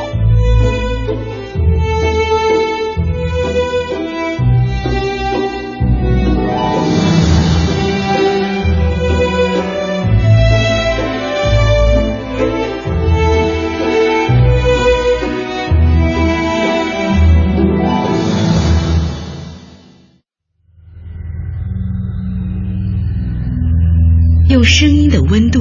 [24.48, 25.60] 用声音的温度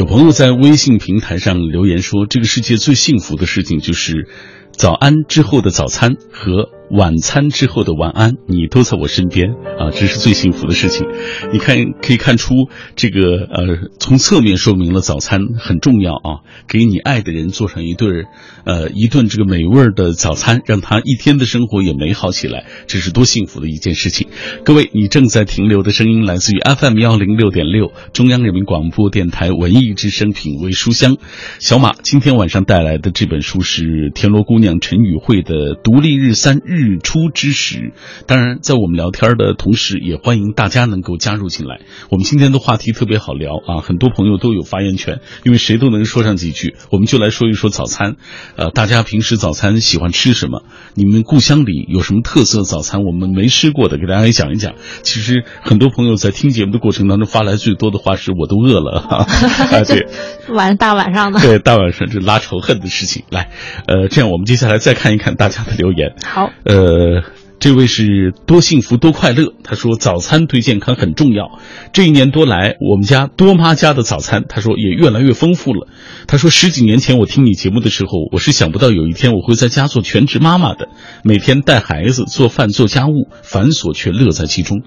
[0.00, 4.26] 有朋友在微信平台上留言说：“这个世界最幸福的事情就是，
[4.72, 11.06] 早安之后的早餐和晚餐之后的晚安，你都在我身边啊，这是最幸福的事情。
[11.52, 12.54] 你看，可以看出
[12.96, 18.24] 这个呃，从侧面说明了早餐很重要啊，给你爱的人做上一顿
[18.64, 24.26] 呃一顿这个美味的早餐，让他一天的生活也美好起来，这是多幸福的一件事情。
[24.64, 31.18] 各位，你正在停留的声音来自于 FM 幺零六点六，中央人民广播电台文艺之声品味书香。
[31.60, 36.78] 小马今天晚上带来的这本书是田螺姑娘陈宇慧的《独立日三日》。
[36.80, 37.92] 日出之时。
[38.26, 41.80] 当然，在我们聊天的同时，也欢迎大家能够加入进来。
[42.10, 46.74] 我们今天的话题特别好聊啊，很多朋友都有发言权，因为谁都能说上几句。
[46.90, 48.16] 我们就来说一说早餐，
[48.56, 50.62] 呃，大家平时早餐喜欢吃什么？
[50.94, 53.02] 你们故乡里有什么特色早餐？
[53.04, 54.74] 我们没吃过的，给大家也讲一讲。
[55.02, 59.16] 其实很多朋友在听节目的过程当中发来最多的话是我都饿了哈，
[59.76, 60.06] 啊对，
[60.54, 63.24] 晚大晚上的，对大晚上这拉仇恨的事情。
[63.30, 63.50] 来，
[63.86, 66.14] 呃，这样我们接下来再看一看大家的留言。
[66.24, 67.22] 好，呃。
[67.62, 71.58] 这位是多幸福多快乐，他说早餐对健康很重要。
[71.92, 75.86] 这一年多来，我们家多妈家的早餐，他说也越来越丰富了。
[76.26, 80.88] 他说十几年前我听你节目的时候，我是想不到有一天我会在家做全职妈妈的，
[81.22, 84.80] 每天带孩子、做饭、做家务，繁琐却乐在其中。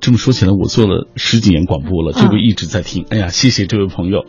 [0.00, 3.06] 这么说起来，我做了十几年广播了，这位一直在听。
[3.10, 4.24] 哎呀，谢谢这位朋友。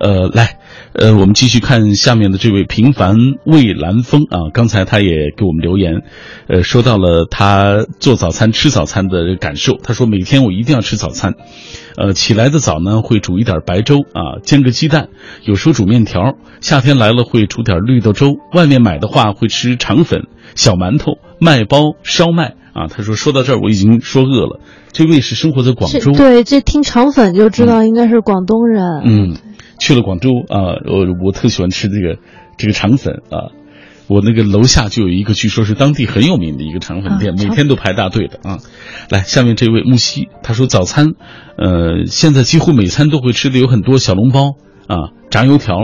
[0.00, 0.56] 呃，来，
[0.92, 6.02] 呃，我们继续看下面的这位平凡魏兰峰啊，刚才他也给我们留言，
[6.48, 9.78] 呃，说到了他做早餐、吃早餐的感受。
[9.82, 11.34] 他说每天我一定要吃早餐，
[11.96, 15.08] 呃，起来的早呢会煮一点白粥啊，煎个鸡蛋，
[15.44, 16.36] 有时候煮面条。
[16.60, 22.54] 夏天来了会煮点绿豆粥，外面买的话会吃肠粉、小馒头、麦包、烧麦。
[22.72, 24.58] 啊，他说说到这儿我已经说饿了。
[24.92, 29.02] 这位是生活在广州，对，这听肠粉就知道应该是广东人。
[29.04, 29.36] 嗯，
[29.82, 32.20] 去了广州啊，我我特喜欢吃这个
[32.56, 33.50] 这个肠粉啊。
[34.06, 38.58] 我那个楼下就有一个，据说是当地很有名的一个肠粉店，每天都排大队的啊。
[39.10, 41.14] 来，下面这位木西，他说早餐，
[41.56, 44.54] 呃，现在几乎每餐都会吃的有很多小笼包
[44.86, 45.74] 啊，炸油条，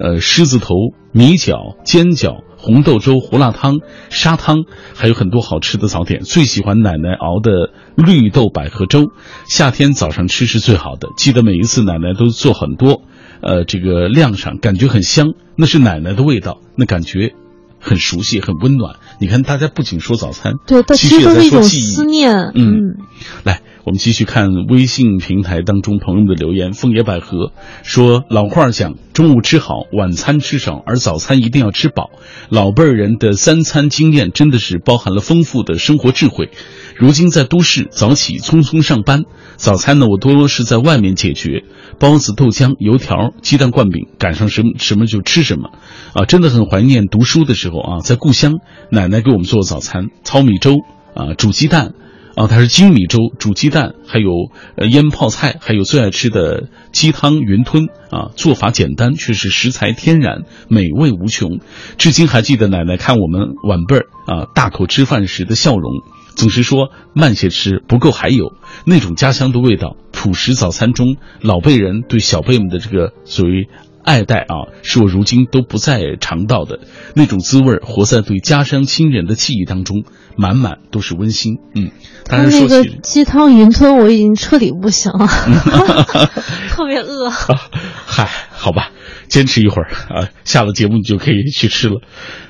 [0.00, 0.74] 呃，狮子头、
[1.12, 2.42] 米饺、煎饺。
[2.58, 3.76] 红豆粥、胡辣汤、
[4.08, 4.64] 砂汤，
[4.96, 6.22] 还有很多好吃的早点。
[6.22, 9.10] 最喜欢奶奶熬的绿豆百合粥，
[9.46, 11.10] 夏天早上吃是最好的。
[11.16, 13.02] 记得每一次奶奶都做很多，
[13.42, 17.34] 呃，这个晾上，感觉很香，那是奶奶的味道，那感觉
[17.80, 18.96] 很熟悉，很温暖。
[19.20, 22.32] 你看，大家不仅说早餐，对，其实都是一种思念。
[22.54, 22.96] 嗯，
[23.44, 23.60] 来。
[23.86, 26.72] 我们继续看微信平台当中朋友的留言。
[26.72, 27.52] 枫叶百合
[27.84, 32.10] 说：“老话讲，中午吃好，晚餐吃少，而早餐一定要吃饱。
[32.48, 36.50] 老辈儿人的三餐经验真的是包含了丰富的生活智慧。
[36.98, 39.24] 如今在都市早起匆匆上班，
[39.56, 41.64] 早餐呢我多多是在外面解决，
[41.98, 45.70] 包子、豆浆、油条、鸡蛋灌饼，赶上什么什么就吃什么。
[46.14, 48.54] 啊，真的很怀念读书的时候啊，在故乡
[48.90, 50.76] 奶奶给我们做早餐：糙米粥
[51.14, 51.92] 啊，煮鸡蛋。”
[52.36, 54.28] 啊，它是精米粥煮鸡蛋，还有
[54.76, 61.60] 呃腌泡菜，还有最爱吃的鸡汤云吞啊，做法简单，却是食材天然，美味无穷。
[61.96, 66.02] 至今还记得奶奶看我们晚辈儿啊大口吃饭时的笑容，
[66.36, 68.52] 总是说慢些吃，不够还有
[68.84, 69.96] 那种家乡的味道。
[70.12, 73.68] 朴实早餐中，老辈人对小辈们的这个所谓。
[74.06, 76.78] 爱戴啊，是我如今都不再尝到的
[77.16, 80.04] 那种滋味，活在对家乡亲人的记忆当中，
[80.36, 81.54] 满满都是温馨。
[81.74, 81.90] 嗯，
[82.24, 85.26] 当然说起鸡汤云吞，我已经彻底不行了，
[86.70, 87.30] 特别饿。
[88.06, 88.90] 嗨，好吧。
[89.28, 92.00] 坚持一会儿啊，下了节目你就可以去吃了。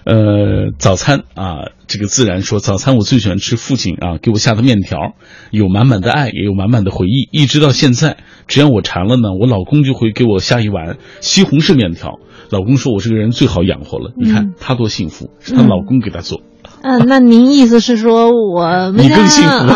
[0.04, 5.14] 呃，早餐啊，这个自然说早餐我最喜欢吃父亲啊给我下的面条，
[5.50, 7.28] 有满满的爱，也有满满的回忆。
[7.32, 12.18] 一直到现在，只要我馋了呢，我老公就会给我下一碗西红柿面条。
[12.50, 16.42] 老公说我这个人最好养活了，你看他多幸福，是他老公给他做。
[16.82, 19.66] 嗯，那您意思是说我你更幸福？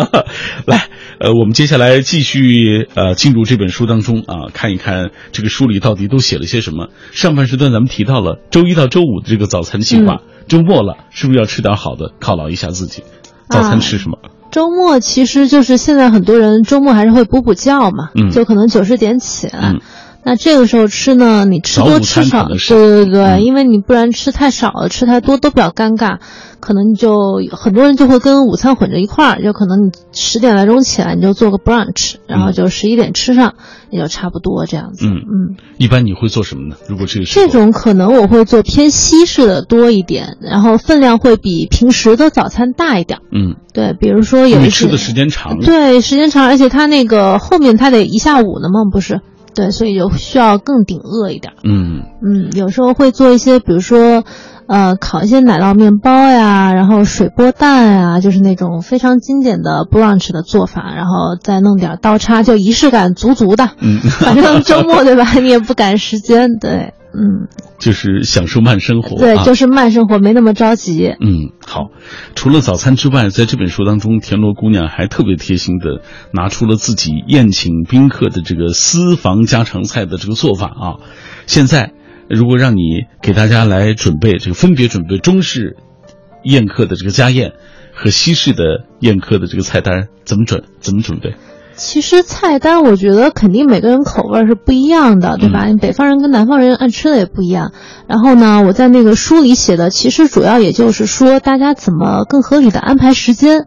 [0.66, 0.89] 来。
[1.20, 6.88] 呃，我们接下来继续呃进入这本书当中啊，看一看这个书里到底都写了些什么。
[7.12, 13.04] 上半时段咱们提到了周一到周五的这个早餐计划，周末了是不是要吃点好的犒劳一下自己？
[13.50, 14.18] 早餐吃什么？
[14.50, 19.74] 周末其实就是现在很多人周末还是会补补觉嘛，就可能九十点起来。
[20.22, 26.18] 那这个时候吃呢，你吃多吃少，对对对，因为你不然吃太少了，吃太多都比较尴尬，
[26.60, 33.54] 可能你就很多人就会跟午餐混着一块儿，就可能你十点来钟起来，你就做个 brunch，然后就十一点吃上，
[33.90, 35.06] 也就差不多这样子。
[35.06, 36.76] 嗯嗯，一般你会做什么呢？
[36.86, 43.20] 如果这个这种可能我会做偏西式的多一点，然后分量会比平时的早餐大一点。
[43.32, 49.22] 嗯，对，比如说有一些吃的时间长，对，时间长，而且它那个后面它得一下午呢嘛，不是？
[49.60, 51.52] 对，所以就需要更顶饿一点。
[51.64, 54.24] 嗯嗯，有时候会做一些，比如说，
[54.66, 63.68] 呃，烤一些奶酪面包呀，然后水波蛋呀，就是那种非常经典的 brunch 的做法，然后再弄点刀叉，就仪式感足足的。
[63.80, 65.30] 嗯，反正周末对吧？
[65.34, 66.94] 你也不赶时间，对。
[67.12, 71.08] 嗯，就是享受慢生活，对，就是慢生活，没那么着急。
[71.20, 71.90] 嗯，好。
[72.34, 80.86] 除了早餐之外，在这本书当中，田螺姑娘还特别贴心的拿出了自己宴请宾客的这个私房家常菜的这个做法啊。
[81.46, 81.92] 现在，
[82.28, 82.80] 如果让你
[83.20, 85.76] 给大家来准备这个分别准备中式、
[86.44, 87.52] 宴客的这个家宴
[87.92, 91.34] 和西式的宴客的这个菜单怎么准怎么准备？
[91.82, 95.66] 其实菜单我觉得肯定每个人口味是不一样的，对吧？
[95.80, 97.72] 北方人跟南方人爱吃的也不一样。
[98.06, 103.64] 然后呢，我在那个书里写的，其实主要也就是说大家怎么更合理的安排时间。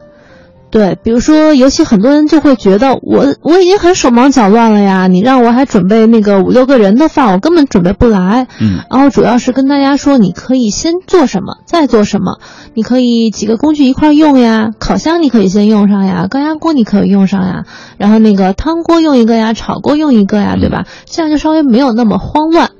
[0.73, 8.47] 对，比如说，尤其很多人就会觉得我我已经很手忙脚乱了呀，你让我还准备那个五六个人的饭，我根本准备不来。
[8.59, 12.39] 嗯，然后主要是跟大家说，你可以先做什么，再做什么，
[12.73, 17.65] 你可以几个工具一块用呀，烤箱你可以先用上呀，高压锅你可以用上呀，
[17.99, 20.87] 然后那个汤锅用一个呀，炒锅用一个呀，对吧？
[21.05, 22.71] 这样就稍微没有那么慌乱。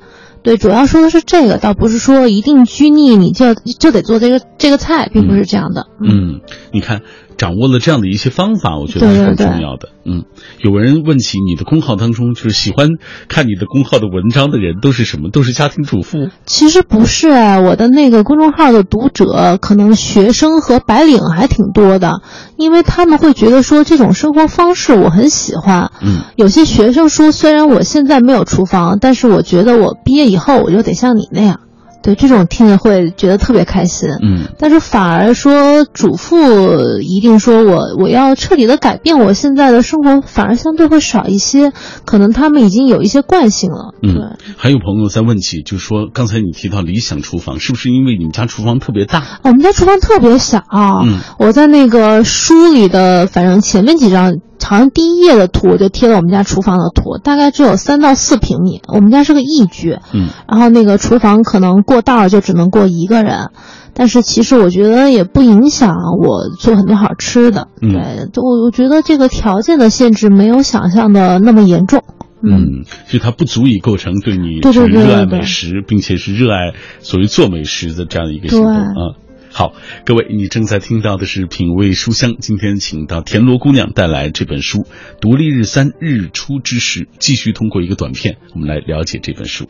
[0.41, 5.85] 对，主要说的是这个，倒不是说一定拘泥你就就得做这个这个菜，并不是这样的。
[6.01, 6.41] 嗯，
[6.73, 7.01] 你看。
[7.37, 9.89] 掌握了这样的一些方法，我觉得是很重要的。
[10.05, 10.25] 嗯，
[10.59, 12.89] 有人问起你的公号当中，就是喜欢
[13.27, 15.29] 看你的公号的文章的人都是什么？
[15.29, 16.29] 都是家庭主妇？
[16.45, 22.21] 其实不是，我的那个公众号的读者可能学生和白领还挺多的，
[22.57, 25.91] 因为他们会觉得说这种生活方式我很喜欢。
[26.01, 31.61] 嗯，有些学生说，虽然我现在没有厨房，但是我觉得我毕业以后我就得像你那样。
[32.03, 41.71] 对这种听着会觉得特别开心，嗯，但是反而说主妇一定说我我要彻底的改变我现在的生活，反而相对会少一些，
[42.03, 43.95] 可能他们已经有一些惯性了。
[44.03, 49.39] 嗯，还有朋友在问起，就说刚才你提到理想厨房，是不是因为你们家厨房特别大？
[49.43, 50.61] 我们家厨房特别小，
[51.05, 54.35] 嗯，我在那个书里的反正前面几张。
[54.63, 58.81] 好像第一页的图就贴了我们家厨房的图，大概只有三到四平米。
[58.87, 63.49] 我们家是个一居，嗯，然后那个厨房可能过道就只能过一个人，
[63.93, 67.67] 但是其实我觉得也不影响我做很多好吃的。
[67.79, 72.03] 对，我我觉得这个条件的限制没有想象的那么严重。
[72.45, 79.15] 嗯，就它不足以构成对你热爱美食，并且是热爱所谓做美食的这样一个行动啊。
[79.55, 79.73] 好，
[80.03, 82.37] 各位，你正在听到的是品味书香。
[82.39, 84.79] 今天请到田螺姑娘带来这本书
[85.21, 89.69] 《独立日三日出之时》，继续通过一个短片，我们来了解这本书。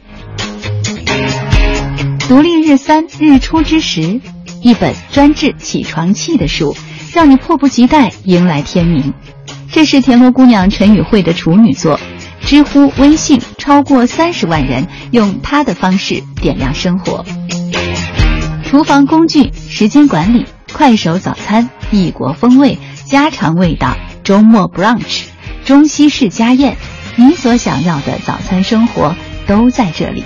[2.29, 4.01] 《独立日三日出之时》，
[4.61, 6.73] 一本专治起床气的书，
[7.13, 9.13] 让你迫不及待迎来天明。
[9.69, 11.99] 这是田螺姑娘陈宇慧的处女作，
[12.39, 17.25] 知乎、微信超过三十万人用她的方式点亮生活。
[18.73, 25.25] 厨房工具、时间管理、快手早餐、异国风味、家常味道、周末 brunch、
[25.63, 26.75] 中西式家宴，
[27.15, 29.15] 你所想要的早餐生活
[29.45, 30.23] 都在这里。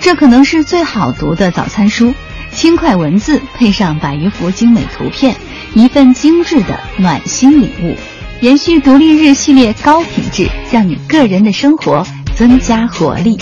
[0.00, 2.14] 这可能是最好读的早餐书，
[2.50, 5.36] 轻快文字配上百余幅精美图片，
[5.74, 7.94] 一份精致的暖心礼物。
[8.40, 12.02] 延续独立日系列高品质，让你个人的生活
[12.34, 13.36] 增加活力。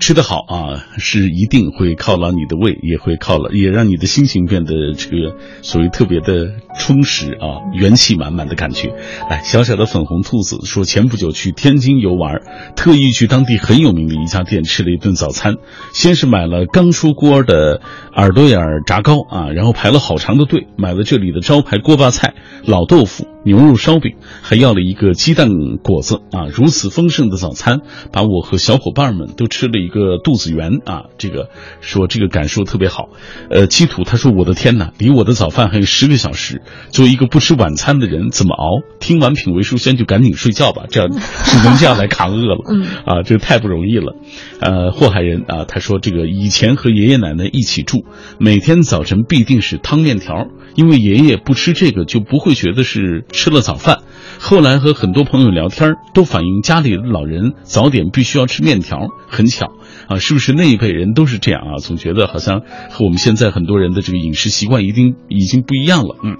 [0.00, 8.94] 吃得好啊，是一定会犒劳你的胃，也会犒劳，也让你的心情变得这个所谓特别的充实啊，元气满满的感觉。
[9.28, 12.40] 来，小小的粉红兔子说，前不久去天津游玩，
[12.74, 15.56] 特意去当地很有名的一家店吃了一顿早餐。
[15.92, 17.82] 先是买了刚出锅的
[18.14, 22.32] 耳朵眼炸糕啊，然后排了好长的队，买了这里的招牌锅巴菜
[22.64, 23.26] 老豆腐。
[23.42, 25.48] 牛肉烧饼，还要了一个鸡蛋
[25.82, 26.46] 果子啊！
[26.52, 27.80] 如此丰盛的早餐，
[28.12, 31.04] 把我和小伙伴们都吃了一个肚子圆啊！
[31.16, 31.48] 这个
[31.80, 33.08] 说这个感受特别好。
[33.48, 36.60] 呃，七土他说：“我的天哪，离我的早饭还有十个小时，
[36.90, 38.82] 作为一个不吃晚餐的人，怎么熬？
[39.00, 42.58] 听完品味书先就赶紧睡觉吧，这样只能这样来扛饿了。
[43.06, 44.16] 啊，这太不容易了。
[44.60, 45.64] 呃，祸害人啊！
[45.66, 48.04] 他说这个以前和爷爷奶奶一起住，
[48.38, 53.98] 每天早晨必定是汤面条，因为爷爷不吃这个，就不会觉得是。”吃了早饭，
[54.38, 59.08] 后来和很多朋友聊天，都反映家里的老人早点必须要吃面条。
[59.28, 59.72] 很巧
[60.08, 61.78] 啊，是不是那一辈人都是这样啊？
[61.78, 62.60] 总觉得好像
[62.90, 66.16] 和我们现在很多人的这个饮食习惯一定已经不一样了。
[66.24, 66.36] 嗯，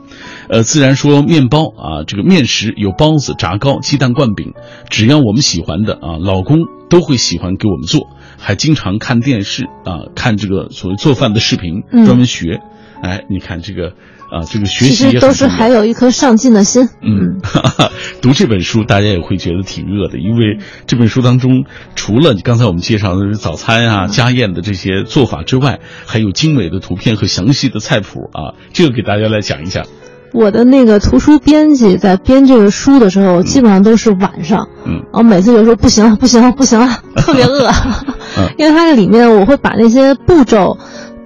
[0.48, 4.54] 呃，自然说面包啊，这个面食有包子、炸糕、鸡蛋灌饼，
[4.90, 12.60] 只要我们喜欢的啊，老公都会喜欢给我们做，还经常看电视啊，看这个所谓做饭的视频，专门学。
[13.02, 13.94] 哎，你看这个。
[14.30, 16.88] 啊，这个学习其实都是还有一颗上进的心。
[17.02, 17.40] 嗯，
[18.22, 21.64] 读这本书大家也会觉得挺饿的，因为这本书当中
[21.96, 28.54] 除了刚才我们介绍的早餐啊、家宴的这些做法之外，还有精美的图片和详细的菜谱啊。
[28.72, 29.84] 这个给大家来讲一讲。
[30.32, 34.68] 我的那个图书编辑在编这个书的时候，基本上都是晚上。
[34.86, 37.68] 嗯，然后每次就说不行了，不行了，不行了，特别饿
[38.56, 40.78] 因为它这里面我会把那些步骤。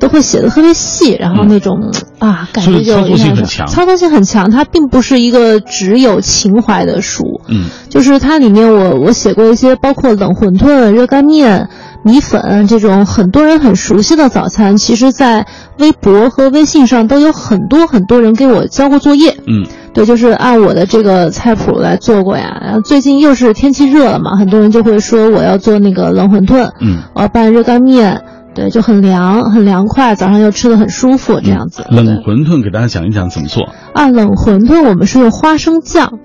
[0.05, 3.67] 都会写的特别细，然后那种、啊感觉就操作性很强。
[3.67, 7.71] 操作性很强，它并不是一个只有情怀的书，嗯。
[7.89, 11.71] 就是它里面我我写过一些包括冷馄饨、热干面、
[12.05, 15.47] 米粉这种很多人很熟悉的早餐，其实在
[15.79, 19.39] 微博和微信上都有很多很多人给我交过作业。
[19.47, 19.67] 嗯。
[19.95, 22.61] 对，就是按我的这个菜谱来做过呀。
[22.61, 28.21] 然后最近又是天气热了嘛，很多人就会说我要做那个冷馄饨，嗯，我要拌热干面，
[28.55, 31.85] 对，就很凉很凉快，早上又吃的很舒服这样子。
[31.91, 33.65] 冷馄饨给大家讲一讲怎么做。
[33.95, 36.21] 啊，冷馄饨我们是用花生酱。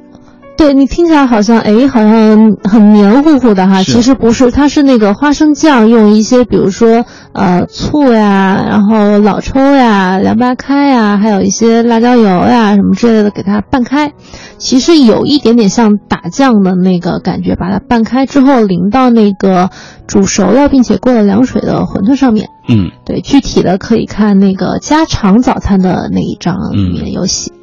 [0.60, 14.12] 对你听起来好像哎，好像很黏糊糊的哈，其实不是，它是那个花生酱，用一些比如说呃醋呀，然后老抽呀、凉白开呀，还有一些辣椒油呀什么之类的给它拌开，
[14.58, 19.70] 其实有一点点像打酱的那个感觉，把它拌开之后淋到那个
[20.08, 22.50] 煮熟了并且过了凉水的馄饨上面。
[22.68, 27.54] 嗯对，具体的可以看那个家常早餐的那一章里面有写。
[27.54, 27.59] 嗯，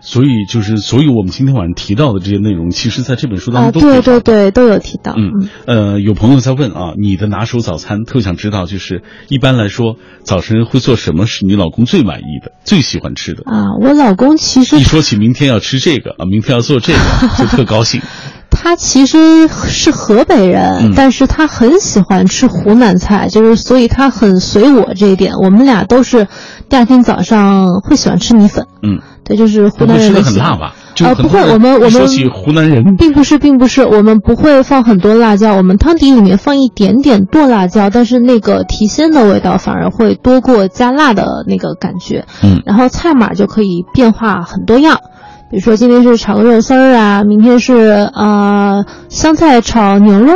[0.00, 5.14] 所以就是，所以我们今天晚上提到的这些内容，其实在这本书当啊，中都对对对，都有提到。
[5.16, 13.42] 嗯，呃，有朋友在问啊，你的拿手早餐，特想知道，就是一般来说，早晨会做什么是你老公最满意的、最喜欢吃的？
[13.44, 16.98] 啊，我老公其实一说起明天要吃这个啊，明天要做这个，
[17.38, 18.00] 就特高兴。
[18.52, 25.34] 他其实是河北人，嗯但是他很喜欢吃湖南菜，就是所以他很随我这一点。
[25.42, 26.28] 我们俩都是
[26.68, 28.66] 第二天早上会喜欢吃米粉。
[28.82, 30.66] 嗯，对，就是湖南人吃的很辣吧？
[30.66, 42.26] 啊呃，不会，我们我们说起湖南人，并不是，并不是，我们不会放很多辣椒，我们汤底里面放一点点剁辣椒，但是那个提鲜的味道反而会多过加辣的那个感觉。
[42.42, 45.00] 嗯，然后菜码就可以变化很多样，
[45.52, 50.32] 比如说今天是炒个肉丝儿啊，明天是呃香菜炒牛肉，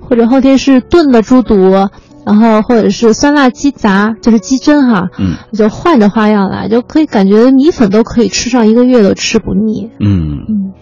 [0.00, 1.88] 或者后天是炖的猪肚，
[2.24, 9.90] 然后或者是酸辣鸡杂，就是鸡胗哈，嗯，就换着花样来，就可以感觉米粉都可以吃上一个月都吃不腻。
[9.98, 10.81] 嗯嗯，好。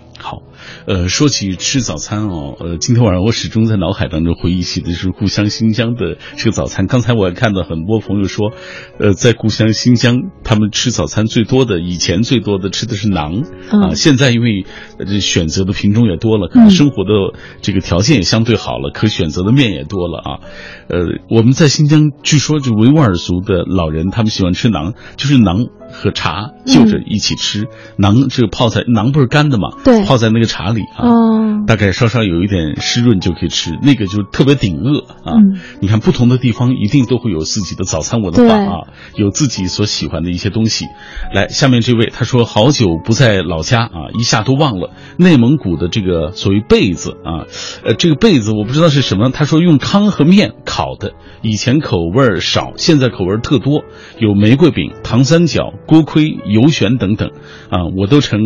[0.86, 6.86] 呃，说起吃早餐哦，呃，今天晚上我始终在脑海当中回忆起的是故乡新疆的这个早餐。
[6.86, 8.52] 刚才我也看到很多朋友说，
[8.98, 14.64] 呃，在故乡新疆，他们吃早餐最多的，以前最多的吃的是馕啊、嗯现在因为
[14.98, 20.40] 呃这选择的品种也多了，可能嗯生活的这个条件也相对好了，可选择的面也多了啊。
[20.88, 20.98] 呃，
[21.28, 27.66] 我们在新疆，据说就维吾尔族的老人他们喜欢吃馕，就是馕和茶就着一起吃，
[27.98, 35.36] 馕这个泡在馕不是干的嘛，对泡在那个茶里啊，哦，大概稍稍有一点湿润就可以吃，那个就特别顶饿啊。
[35.36, 38.86] 嗯你看不同的地方一定都会有自己的早餐文化对啊，
[39.16, 40.86] 有自己所喜欢的一些东西。
[41.34, 47.46] 来，下面这位他说好久不在老家啊，一下都忘了内蒙古的这个所谓被子啊，
[47.84, 51.12] 呃，这个被子我不知道是什么，他说用糠和面烤的，
[51.42, 53.82] 以前口味少，现在口味特多，
[54.18, 57.30] 有玫瑰饼、糖三角、锅盔、油旋等等
[57.68, 58.38] 啊，我都成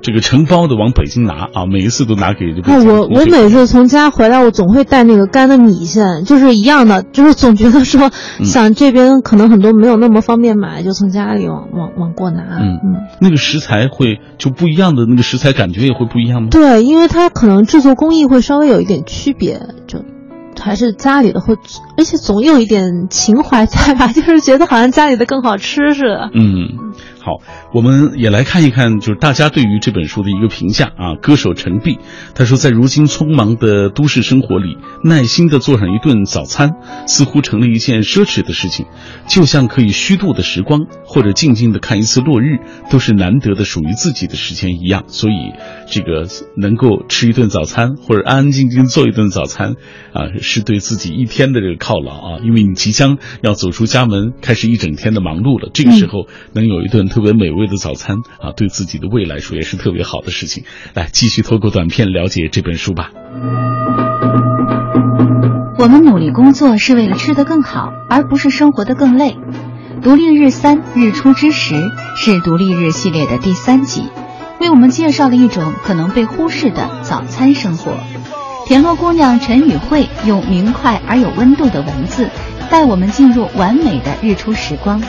[0.00, 12.40] 这个承包的往北京拿啊，每一次都拿给这北哎，我我每次从家回来，我总会带那个干的米线，就是一样的，就是总觉得说，嗯想这边可能很多没有那么方便买，就从家里往往往过拿。
[12.58, 16.48] 嗯嗯那个食材会就不一样的那个食材感觉也会不一样吗？
[16.50, 20.02] 对，因为它可能制作工艺会稍微有一点区别，就
[20.60, 21.56] 还是家里的会，
[21.96, 26.30] 而且总有一点情怀在吧， 就是觉得好像家里的更好吃似的。
[26.34, 26.92] 嗯，
[27.22, 27.42] 好，
[27.74, 31.14] 我们也来看一看，就是大家对于这本书的一个评价啊。
[31.20, 31.98] 歌手陈碧
[32.34, 36.70] 他说，在如今匆忙的都市生活里，耐心的做上一顿早餐，
[37.06, 38.86] 似乎成了一件奢侈的事情，
[39.28, 42.58] 就像可以虚度的时光，或者静静的看一次落日，
[42.90, 45.04] 都是难得的属于自己的时间一样。
[45.08, 45.34] 所以，
[45.90, 49.74] 这个能够吃一顿早餐，或者安安静静做一顿早餐，
[50.14, 55.70] 啊，是对自己一天的这个犒劳啊，因为你即将要走出家门，开始一整天的忙碌了。
[55.74, 60.64] 这个时候能有一顿特别美味的早餐啊，对自己的胃来说也是特别好的事情。
[60.94, 63.10] 来，继续透过短片了解这本书吧。
[65.76, 69.36] 我们努力工作是为了吃得更好，而不是生活得更累。
[70.02, 71.74] 独立日三日出之时
[72.16, 74.04] 是独立日系列的第三集，
[74.60, 77.92] 为我们介绍了一种可能被忽视的早餐生活。
[78.66, 82.28] 田螺姑娘陈雨慧用明快而有温度的文字，
[82.70, 85.02] 带我们进入完美的日出时光，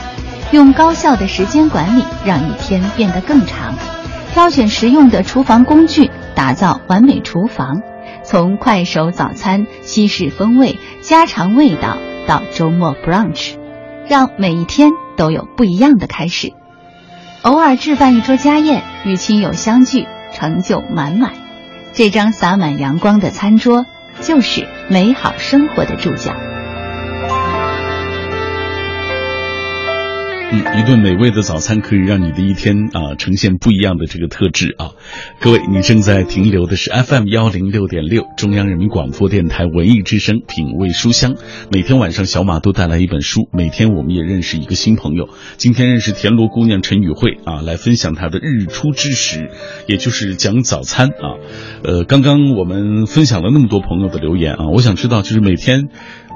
[0.52, 3.74] 用高效的时间管理让一天变得更长，
[4.34, 7.82] 挑选实用的厨房工具，打造完美厨房。
[8.24, 11.98] 从快手早餐、西式风味、家常味道
[12.28, 13.56] 到周末 brunch，
[14.08, 16.52] 让每一天都有不一样的开始。
[17.44, 21.32] 偶尔置办一桌家宴，与亲友相聚，成就满满。
[21.94, 23.86] 这张洒满阳光的餐桌，
[24.20, 26.34] 就是美好生活的注脚。
[30.54, 34.92] 嗯，一顿美味的早餐可以让你的一天啊呈现不一样的这个特质啊。
[35.40, 41.36] 各位，你正在停留的是 FM 幺零六点六中央人民广播电台文艺之声品味书香。
[41.72, 45.30] 每天晚上小马都带来一本书，每天我们也认识一个新朋友。
[45.56, 49.52] 今天认识田螺姑娘陈宇慧啊，来分享她的日出之时，
[49.88, 51.40] 也就是讲早餐啊。
[51.84, 55.88] 呃，刚刚我们分享了那么多朋友的留言啊，我想知道就是每天。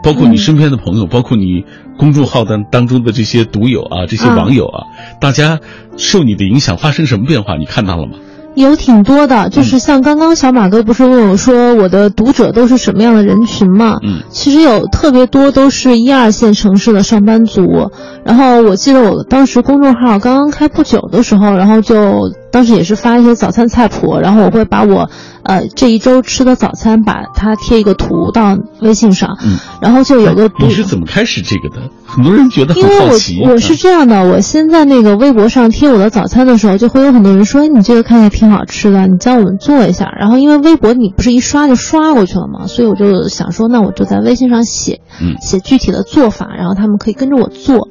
[0.05, 1.65] 包括你身边的朋友，包括你
[1.97, 4.83] 公众号当当中的这些读友啊，这些网友啊，
[5.19, 5.59] 大家
[5.97, 7.57] 受你的影响发生什么变化？
[7.57, 8.13] 你看到了吗？
[8.55, 13.97] 有挺多的，就是像刚刚小马哥不是问我说我的读者都是什么样的人群嘛？
[14.01, 17.91] 嗯，其实有特别多都是一二线城市的上班族。
[18.23, 25.09] 然后我记得我当时公众号刚刚开不久的时候，然后就当时也是发一些早餐菜谱，然后我会把我。
[25.43, 31.91] 呃，这一周吃的早餐，把它贴一个图到微信上，嗯，然后就有个你是怎么开始这个的？
[32.03, 33.35] 很多人觉得很好奇。
[33.35, 40.09] 因为我我是这样的，我先在那个微博上贴我的早餐的时候，就会有很多人说，哎，你这个看起来挺好吃的，你教我们做一下。
[40.19, 47.89] 然后因为微博你不是一刷就刷过去了嘛，所以我就想说，那我就在微信上写，嗯，写具体的做法，然后他们可以跟着我做，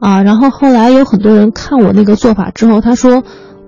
[0.00, 3.22] 啊，然后后来有很多人看我那个做法之后，他说。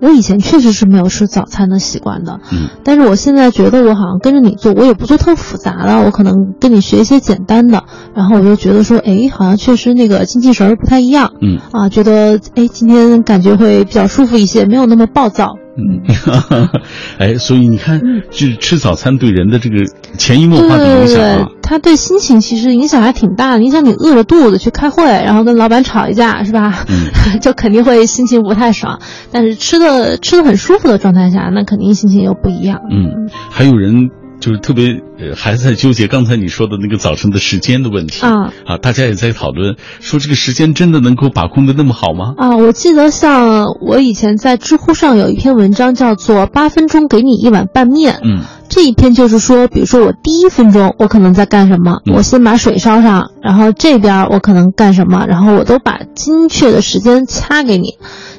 [0.05, 7.85] 我以前确实是没有吃早餐的习惯的，嗯，但是我现在觉得我好像跟着你做，我也不做特复杂的，我可能跟你学一些简单的，
[8.15, 15.57] 然后我就觉得说，哎，好像确实那个精气神儿不太一样，嗯，啊，觉得哎今天感觉会比较舒服一些，没有那么暴躁。
[15.77, 16.69] 嗯，
[17.19, 18.01] 哎，所以你看，
[18.31, 19.85] 就是吃早餐对人的这个
[20.19, 23.59] 潜移默化的影响啊，他对心情其实影响还挺大的。
[23.59, 26.85] 你想，你饿着肚子去开会，然后跟老板吵一架，是吧？
[26.89, 29.01] 嗯， 就肯定会心情不太爽。
[29.33, 32.81] 但是吃的吃的很舒服的状态下，那肯定心情又不一样。
[32.91, 34.11] 嗯，还有人。
[34.41, 35.01] 就是特别
[35.31, 38.79] 呃，还在纠结刚才你说的那个早晨的时间的问题啊啊！
[38.79, 42.35] 大家也在讨论说这个时间真的能够把控的那么好吗？
[42.37, 57.95] 啊，我记得像我以前在知乎上有一篇文章叫做《八分钟给你一碗拌面》，嗯，这一篇就是说，比如说我第一分钟我可能在干什么，我先把水烧上，然后这边我可能干什么，然后我都把精确的时间掐给你。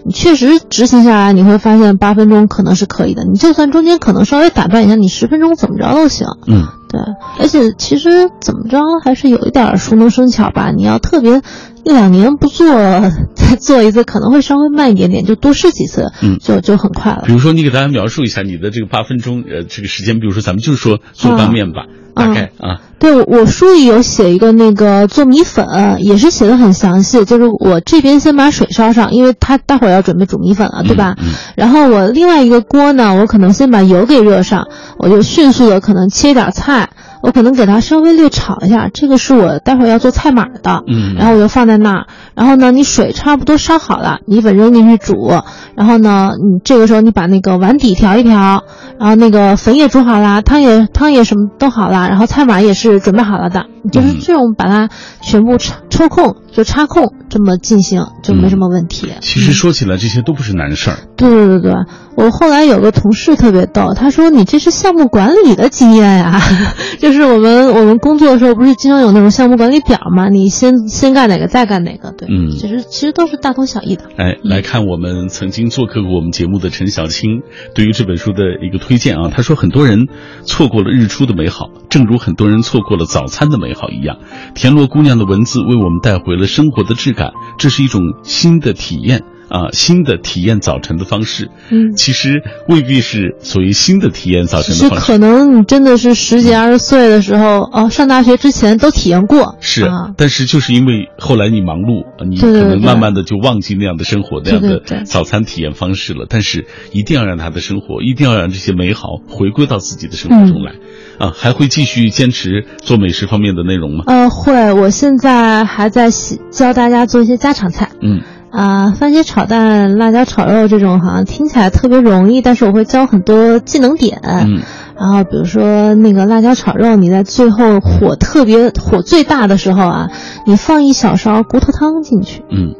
[0.07, 3.23] 你确实执行下来，你会发现八分钟可能是可以的。
[3.25, 6.27] 你就算中间可能稍微打断一下，你十分钟怎么着都行。
[6.45, 6.99] 嗯，对。
[7.39, 10.71] 而且其实怎么着还是有一点熟能生巧吧。
[10.71, 11.41] 你要特别
[11.83, 12.65] 一两年不做，
[13.35, 17.23] 再做一次可能会稍微慢一点点，就多试几次，嗯，就就很快了。
[17.25, 21.85] 比如说，你给大家描述一下你的这个八分钟呃这个时间，比如说咱们就说做拌面吧。
[22.15, 25.65] 大概啊，对我书里有写一个那个做米粉，
[25.99, 27.25] 也是写的很详细。
[27.25, 31.15] 就是我这边先把水烧上，因为他待会儿要准备煮米粉了，对吧？
[31.19, 31.33] 嗯。
[31.55, 36.89] 然后我另外一个锅呢，我可能先把油给热上，我就迅速的可能切点菜，
[37.25, 38.89] 我可能给它稍微略炒一下。
[38.93, 41.15] 这个是我待会儿要做菜码的，嗯。
[41.17, 42.05] 然后我就放在那儿。
[42.35, 45.31] 然后呢，你水差不多烧好了，米粉扔进去煮。
[45.75, 48.63] 然后呢，你这个时候你把那个碗底调一调，
[48.99, 52.07] 然后那个粉也煮好啦，汤也汤也什么都好啦。
[52.07, 54.89] 然后菜码也是准备好了的，就是这种把它
[55.21, 59.11] 全部抽抽空就插空这么进行就没什么问题。
[59.19, 60.97] 其实说起来这些都不是难事儿。
[61.17, 61.73] 对对对对，
[62.15, 66.41] 我后来有个同事特别逗，他说你这是项目管理的经验呀，
[66.99, 70.29] 就是我们我们工作的时候不是经常有那种项目管理表吗？
[70.29, 74.03] 你先先干哪个再干哪个，对，嗯，其实其实都是大同小异的。
[74.17, 77.41] 哎，来看我们曾经做客过我们节目的陈小青
[77.73, 80.07] 对于这本书的一个推荐啊，他说很多人
[80.45, 84.17] 错过了日出的美好，正如很多人错过了早餐的美好一样。
[84.53, 91.49] 田螺姑娘的文字为我们带回了生活的质感，这是一种新的体验啊，新的体验早晨的方式。
[91.69, 99.55] 嗯，其实未必是所谓新的体验早晨的方式，可能你真的是十几二十岁的时候哦，上大学之前都体验过。
[99.59, 106.25] 是，啊、但是就是因为后来你忙碌，你可能慢慢的就忘记那样的生活，那样的早餐体验方式了。
[106.27, 110.73] 但是一定要让他的生活，一定要让这些美好回归到自己的生活中来。
[110.73, 110.79] 嗯
[111.17, 114.03] 啊，还会继续坚持做美食方面的内容吗？
[114.07, 116.09] 呃，会，我现在还在
[116.51, 117.89] 教大家做一些家常菜。
[118.01, 124.19] 嗯，啊，番茄炒蛋、辣椒炒肉这种好像听起来特别容易，但是我会教很多技能点。
[124.23, 124.61] 嗯，
[124.97, 130.09] 然后比如说那个辣椒炒肉，你在最后火特别火最大的时候啊，
[130.45, 132.43] 你放一小勺骨头汤进去。
[132.51, 132.75] 嗯，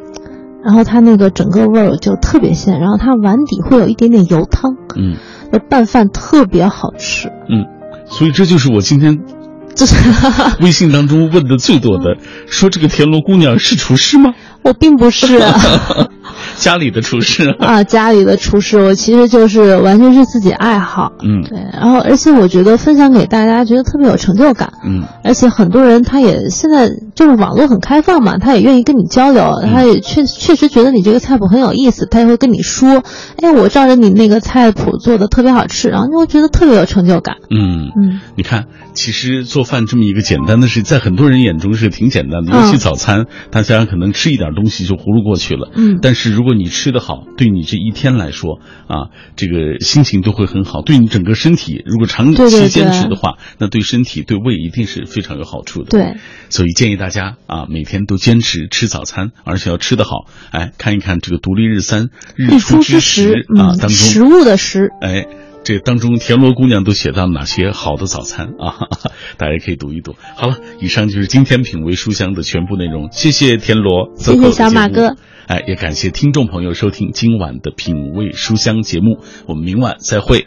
[0.64, 4.76] 然后它那个整个味儿就特别鲜，然后它碗底会有一点点油汤。
[4.96, 5.16] 嗯，
[5.70, 7.30] 拌饭特别好吃。
[7.50, 7.75] 嗯。
[8.10, 9.20] 所以这就是我今天，
[9.76, 9.96] 就是
[10.60, 14.34] 微信当中问的最多的，说这个田螺姑娘是厨师吗？
[14.66, 15.40] 我并不是。
[16.58, 17.50] 家里的厨师。
[17.60, 33.04] 啊，家里的厨师，我其实就是完全是自己爱好，嗯，对，然后而且我觉得分享给大家，觉得特别有成就感，嗯，而且很多人他也现在就是网络很开放嘛，他也愿意跟你交流，他也确确实觉得你这个菜谱很有意思，他也会跟你说，
[33.42, 37.92] 哎，我照着你那个菜谱做的特别好吃，然后你会觉得特别有成就感，嗯。
[37.98, 50.82] 嗯，你看，其实做饭这么一个简单的事，在很多人眼中是挺简单的，尤其早餐，大家可能吃一点东西就糊噜过去了，嗯，但是如果你吃的好，对你这一天来说啊，这个心情都会很好。
[50.82, 55.90] 对你整个身体，如果长期坚持的话，那对身体对胃一定是非常有好处的。
[55.90, 56.16] 对，
[56.50, 60.26] 所以建议大家啊，每天都坚持吃早餐，而且要吃得好。
[60.52, 65.28] 哎，看一看这个独立日三日出之时啊，当中食物的食，哎。
[65.66, 68.88] 这当中，田螺姑娘都写到哪些好的早餐啊？
[69.38, 70.16] 大家可以读一读。
[70.36, 73.10] 好了，以上就是今天品味书香的全部内容。
[73.12, 75.18] 谢谢田螺，谢谢小马哥。
[75.48, 79.24] 哎，也感谢听众朋友收听今晚的品味书香节目。
[79.48, 80.46] 我们明晚再会。